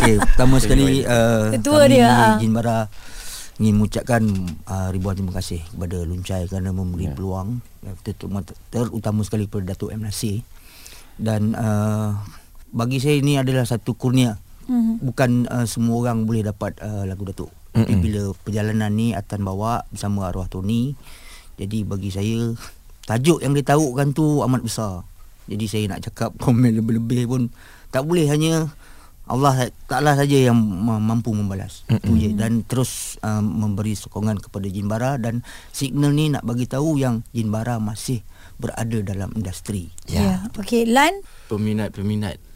okay, 0.00 0.16
pertama 0.24 0.56
sekali 0.56 1.04
uh, 1.04 1.52
Ketua 1.52 1.84
kami 1.84 2.00
dia, 2.00 2.08
ah. 2.08 2.36
Jin 2.40 2.50
Bara 2.56 2.88
ingin 3.58 3.74
mengucapkan 3.74 4.22
uh, 4.70 4.88
ribuan 4.94 5.18
terima 5.18 5.34
kasih 5.34 5.58
kepada 5.66 5.98
Luncai 6.06 6.46
kerana 6.46 6.70
memberi 6.70 7.10
yeah. 7.10 7.14
peluang 7.18 7.58
uh, 7.58 7.94
terutama, 8.06 8.46
terutama 8.70 9.20
sekali 9.26 9.50
kepada 9.50 9.74
Datuk 9.74 9.90
M 9.90 10.06
Nasir 10.06 10.46
dan 11.18 11.58
uh, 11.58 12.14
bagi 12.70 13.02
saya 13.02 13.18
ini 13.18 13.34
adalah 13.34 13.66
satu 13.66 13.98
kurnia 13.98 14.38
mm-hmm. 14.68 14.94
bukan 15.02 15.30
uh, 15.48 15.66
semua 15.66 15.96
orang 16.06 16.28
boleh 16.28 16.44
dapat 16.44 16.76
uh, 16.84 17.08
lagu 17.08 17.24
Datuk 17.26 17.50
mm-hmm. 17.50 17.82
tapi 17.82 17.94
bila 17.98 18.22
perjalanan 18.44 18.92
ni 18.94 19.16
Atan 19.16 19.42
bawa 19.42 19.82
bersama 19.90 20.28
arwah 20.28 20.46
Tony 20.46 20.94
jadi 21.58 21.82
bagi 21.82 22.12
saya 22.14 22.54
tajuk 23.08 23.42
yang 23.42 23.56
dia 23.56 23.64
taruhkan 23.64 24.14
tu 24.14 24.44
amat 24.44 24.62
besar 24.62 25.02
jadi 25.48 25.64
saya 25.64 25.84
nak 25.96 26.04
cakap 26.04 26.30
komen 26.44 26.78
lebih-lebih 26.78 27.26
pun 27.26 27.42
tak 27.88 28.04
boleh 28.04 28.28
hanya 28.28 28.68
Allah 29.28 29.68
Taala 29.84 30.16
saja 30.16 30.40
yang 30.40 30.56
ma- 30.56 30.96
mampu 30.96 31.36
membalas. 31.36 31.84
Itu 31.84 32.16
je 32.16 32.32
dan 32.32 32.64
terus 32.64 33.20
um, 33.20 33.44
memberi 33.44 33.92
sokongan 33.92 34.40
kepada 34.40 34.64
Jin 34.72 34.88
Bara 34.88 35.20
dan 35.20 35.44
signal 35.68 36.16
ni 36.16 36.32
nak 36.32 36.48
bagi 36.48 36.64
tahu 36.64 36.96
yang 36.96 37.20
Jin 37.36 37.52
Bara 37.52 37.76
masih 37.76 38.24
berada 38.56 38.98
dalam 39.04 39.28
industri. 39.36 39.92
Ya 40.08 40.24
yeah. 40.24 40.38
Okay 40.56 40.88
Lan 40.88 41.20
Peminat-peminat 41.52 42.47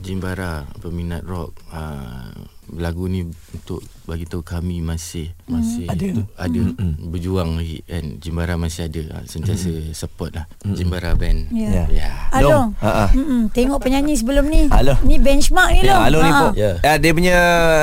Jimbara 0.00 0.64
peminat 0.80 1.22
rock 1.28 1.60
uh, 1.76 2.32
lagu 2.72 3.04
ni 3.04 3.26
untuk 3.26 3.78
bagi 4.04 4.24
tahu 4.24 4.40
kami 4.40 4.78
masih 4.78 5.30
masih 5.44 5.86
Ada. 5.86 6.06
tu- 6.12 6.28
ada 6.32 6.60
berjuang 7.00 7.54
lagi 7.54 7.82
kan 7.82 8.18
Jimbara 8.18 8.54
masih 8.54 8.86
ada 8.86 9.00
uh, 9.12 9.24
sentiasa 9.24 9.70
support 9.90 10.30
lah 10.32 10.46
Jimbara 10.64 11.14
band 11.14 11.50
Ya. 11.50 11.86
ya 11.88 12.10
Along. 12.32 12.74
Ha, 12.76 12.90
ha. 12.90 13.06
Mm-mm, 13.10 13.50
tengok 13.50 13.78
penyanyi 13.80 14.14
sebelum 14.14 14.46
ni. 14.46 14.66
Alo. 14.68 14.94
Ni 15.02 15.16
benchmark 15.16 15.70
ni. 15.72 15.82
Alo 15.84 16.18
ni 16.20 16.28
Ha. 16.28 16.38
pun. 16.40 16.50
Ya. 16.54 16.70
Ya, 16.80 16.92
dia 16.96 17.10
punya 17.10 17.36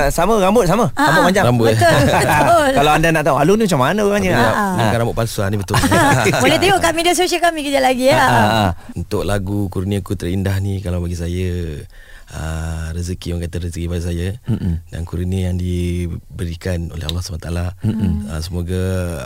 sama 0.09 0.35
rambut 0.37 0.63
sama. 0.63 0.87
Ah, 0.93 1.11
Rambut 1.11 1.23
panjang. 1.27 1.45
Rambut. 1.45 1.67
Betul, 1.69 1.99
betul. 2.07 2.69
Kalau 2.73 2.91
anda 2.91 3.07
nak 3.09 3.23
tahu 3.23 3.37
Alo 3.37 3.51
ni 3.53 3.63
macam 3.65 3.81
mana 3.81 3.99
orangnya? 4.01 4.35
Ni 4.73 4.81
bukan 4.83 4.99
rambut 5.01 5.15
palsu 5.15 5.43
ni 5.45 5.57
betul. 5.57 5.75
Boleh 6.43 6.57
tengok 6.57 6.79
kat 6.79 6.93
media 6.93 7.11
sosial 7.11 7.39
kami 7.39 7.59
kejap 7.61 7.83
lagi 7.83 8.07
ya. 8.07 8.19
Ah. 8.19 8.69
Untuk 8.93 9.23
lagu 9.23 9.67
Kurniaku 9.67 10.13
Terindah 10.13 10.55
ni 10.57 10.79
kalau 10.79 10.99
bagi 10.99 11.15
saya 11.15 11.83
uh, 12.29 12.87
rezeki 12.91 13.33
orang 13.33 13.43
kata 13.45 13.57
rezeki 13.61 13.87
pada 13.87 14.03
saya 14.03 14.27
Mm-mm. 14.45 14.76
Dan 14.89 15.05
kurnia 15.05 15.49
yang 15.51 15.57
diberikan 15.59 16.89
oleh 16.91 17.05
Allah 17.07 17.21
SWT. 17.23 17.49
Uh, 17.83 18.41
semoga 18.41 18.81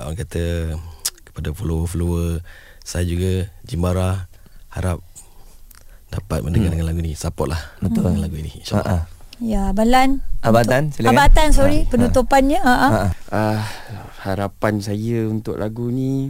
orang 0.06 0.18
kata 0.18 0.76
kepada 1.28 1.56
follower-follower 1.56 2.44
saya 2.82 3.06
juga 3.06 3.48
Jimbara 3.64 4.28
harap 4.74 5.00
dapat 6.12 6.44
mendengar 6.44 6.76
dengan 6.76 6.92
lagu 6.92 7.00
ni. 7.00 7.16
Support 7.16 7.48
lah 7.56 7.62
Betul. 7.80 8.12
dengan 8.12 8.28
lagu 8.28 8.36
ini 8.36 8.52
Ah, 8.52 8.60
insyaAllah. 8.60 8.92
ah. 8.92 9.04
Ya, 9.42 9.62
Abalan. 9.74 10.22
Abatan, 10.46 10.94
silakan. 10.94 11.18
Abatan, 11.18 11.48
sorry. 11.50 11.80
Penutupannya. 11.90 12.62
Ha. 12.62 12.74
ha. 12.74 12.78
Ah, 12.78 12.94
ah. 12.94 13.10
Uh, 13.34 13.60
harapan 14.22 14.78
saya 14.78 15.26
untuk 15.26 15.58
lagu 15.58 15.90
ni 15.90 16.30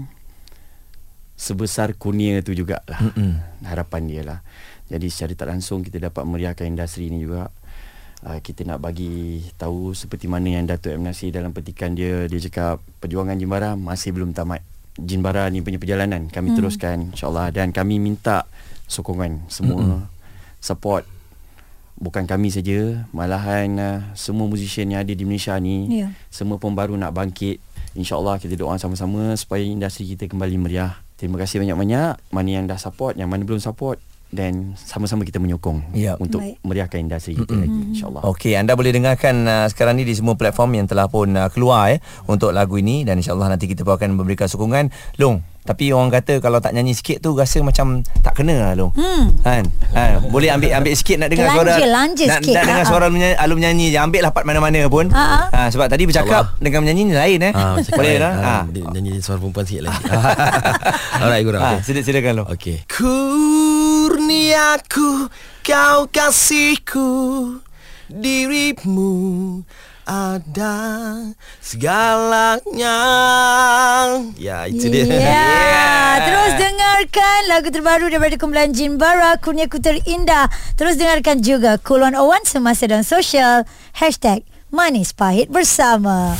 sebesar 1.36 1.98
kurnia 1.98 2.40
tu 2.40 2.56
jugalah. 2.56 3.02
Mm-mm. 3.02 3.42
Harapan 3.68 4.02
dia 4.08 4.22
lah. 4.24 4.40
Jadi 4.88 5.08
secara 5.12 5.34
tak 5.36 5.48
langsung 5.52 5.84
kita 5.84 5.98
dapat 6.00 6.24
meriahkan 6.24 6.68
industri 6.68 7.12
ni 7.12 7.24
juga. 7.24 7.52
Uh, 8.22 8.38
kita 8.38 8.62
nak 8.70 8.86
bagi 8.86 9.42
tahu 9.58 9.98
seperti 9.98 10.30
mana 10.30 10.46
yang 10.46 10.70
Datuk 10.70 10.94
M. 10.94 11.02
Nasir 11.02 11.34
dalam 11.34 11.58
petikan 11.58 11.98
dia 11.98 12.30
dia 12.30 12.38
cakap 12.38 12.78
perjuangan 13.02 13.34
Jimbara 13.34 13.74
masih 13.74 14.14
belum 14.14 14.38
tamat. 14.38 14.62
Jimbara 14.94 15.50
ni 15.50 15.66
punya 15.66 15.82
perjalanan 15.82 16.30
kami 16.30 16.54
hmm. 16.54 16.58
teruskan 16.60 16.98
insyaallah 17.16 17.50
dan 17.50 17.72
kami 17.72 17.98
minta 17.98 18.46
sokongan 18.92 19.48
semua 19.48 19.80
hmm. 19.80 20.04
support 20.60 21.08
bukan 22.02 22.28
kami 22.28 22.52
saja 22.52 23.08
malahan 23.16 23.70
uh, 23.80 23.98
semua 24.20 24.52
musician 24.52 24.92
yang 24.92 25.06
ada 25.06 25.14
di 25.16 25.24
Malaysia 25.24 25.56
ni 25.62 26.04
Ya. 26.04 26.12
semua 26.28 26.60
pun 26.60 26.76
baru 26.76 27.00
nak 27.00 27.16
bangkit 27.16 27.64
insyaallah 27.96 28.42
kita 28.42 28.60
doa 28.60 28.76
sama-sama 28.76 29.32
supaya 29.40 29.64
industri 29.64 30.12
kita 30.12 30.28
kembali 30.28 30.60
meriah 30.60 31.00
terima 31.16 31.40
kasih 31.40 31.64
banyak-banyak 31.64 32.20
mana 32.34 32.50
yang 32.50 32.66
dah 32.68 32.76
support 32.76 33.16
yang 33.16 33.32
mana 33.32 33.48
belum 33.48 33.64
support 33.64 34.02
dan 34.32 34.52
sama-sama 34.76 35.22
kita 35.22 35.38
menyokong 35.38 35.92
Ya. 35.92 36.16
untuk 36.16 36.40
Baik. 36.40 36.56
meriahkan 36.62 36.98
industri 37.00 37.36
kita 37.36 37.52
lagi 37.54 37.80
insyaallah 37.92 38.24
Okey, 38.26 38.56
anda 38.56 38.74
boleh 38.74 38.90
dengarkan 38.90 39.44
uh, 39.44 39.68
sekarang 39.68 39.94
ni 39.94 40.04
di 40.04 40.12
semua 40.12 40.34
platform 40.34 40.74
yang 40.74 40.86
telah 40.86 41.06
pun 41.06 41.28
uh, 41.30 41.48
keluar 41.48 41.92
eh 41.92 42.00
untuk 42.26 42.50
lagu 42.50 42.76
ini 42.76 43.04
dan 43.04 43.18
insyaallah 43.18 43.48
nanti 43.48 43.66
kita 43.66 43.82
pun 43.82 43.94
akan 43.94 44.14
memberikan 44.14 44.48
sokongan. 44.48 44.88
Long, 45.18 45.40
tapi 45.62 45.92
orang 45.92 46.10
kata 46.10 46.40
kalau 46.40 46.58
tak 46.58 46.72
nyanyi 46.72 46.92
sikit 46.92 47.20
tu 47.20 47.32
rasa 47.32 47.60
macam 47.60 48.00
tak 48.18 48.34
kena 48.34 48.56
lah 48.58 48.74
Long. 48.74 48.92
Hmm. 48.92 49.30
Kan? 49.38 49.64
Ha, 49.92 50.18
boleh 50.24 50.50
ambil 50.50 50.74
ambil 50.74 50.94
sikit 50.94 51.18
nak 51.18 51.28
dengar 51.28 51.52
Lanja, 51.52 51.60
suara 51.60 51.74
lanja 51.84 52.26
nak, 52.26 52.36
sikit. 52.40 52.54
nak 52.54 52.64
dengar 52.64 52.80
Ha, 52.80 52.88
suara 52.88 53.06
menyanyi, 53.08 53.36
alum 53.38 53.58
menyanyi 53.58 53.86
je 53.88 54.00
ambil 54.00 54.22
lah 54.22 54.32
part 54.32 54.44
mana-mana 54.44 54.80
pun. 54.88 55.06
Ha, 55.10 55.22
ha. 55.22 55.40
Ha, 55.52 55.60
sebab 55.68 55.86
tadi 55.86 56.04
bercakap 56.06 56.56
dengan 56.58 56.82
menyanyi 56.82 57.02
ni 57.04 57.14
lain 57.14 57.40
eh. 57.44 57.54
Ah, 57.54 57.76
macam 57.76 57.92
boleh 57.92 58.10
lain. 58.12 58.22
lah. 58.22 58.34
Ha. 58.34 58.48
Ah, 58.48 58.64
dia 58.66 58.84
nyanyi 58.90 59.12
suara 59.20 59.38
perempuan 59.38 59.66
sikit 59.66 59.82
lagi. 59.84 60.02
Alright, 61.22 61.44
gurau. 61.44 61.60
Ha, 61.60 61.70
Okay. 61.72 61.80
sila 61.84 62.00
silakan 62.02 62.34
Long. 62.34 62.48
Okey. 62.50 62.78
Kurniaku 64.32 65.28
kau 65.60 66.08
kasihku 66.08 67.12
dirimu 68.08 69.60
ada 70.08 70.80
segalanya. 71.60 72.96
Ya, 74.40 74.72
itu 74.72 74.88
dia. 74.88 75.04
Yeah. 75.04 76.16
Terus 76.32 76.52
dengarkan 76.64 77.40
lagu 77.52 77.76
terbaru 77.76 78.08
daripada 78.08 78.40
kumpulan 78.40 78.72
Jimbara 78.72 79.36
Kurniaku 79.36 79.84
Terindah. 79.84 80.48
Terus 80.80 80.96
dengarkan 80.96 81.44
juga 81.44 81.76
Cool 81.84 82.08
101 82.08 82.48
Semasa 82.48 82.88
dan 82.88 83.04
Sosial 83.04 83.68
Hashtag 84.00 84.48
Manis 84.72 85.12
Pahit 85.12 85.52
Bersama. 85.52 86.40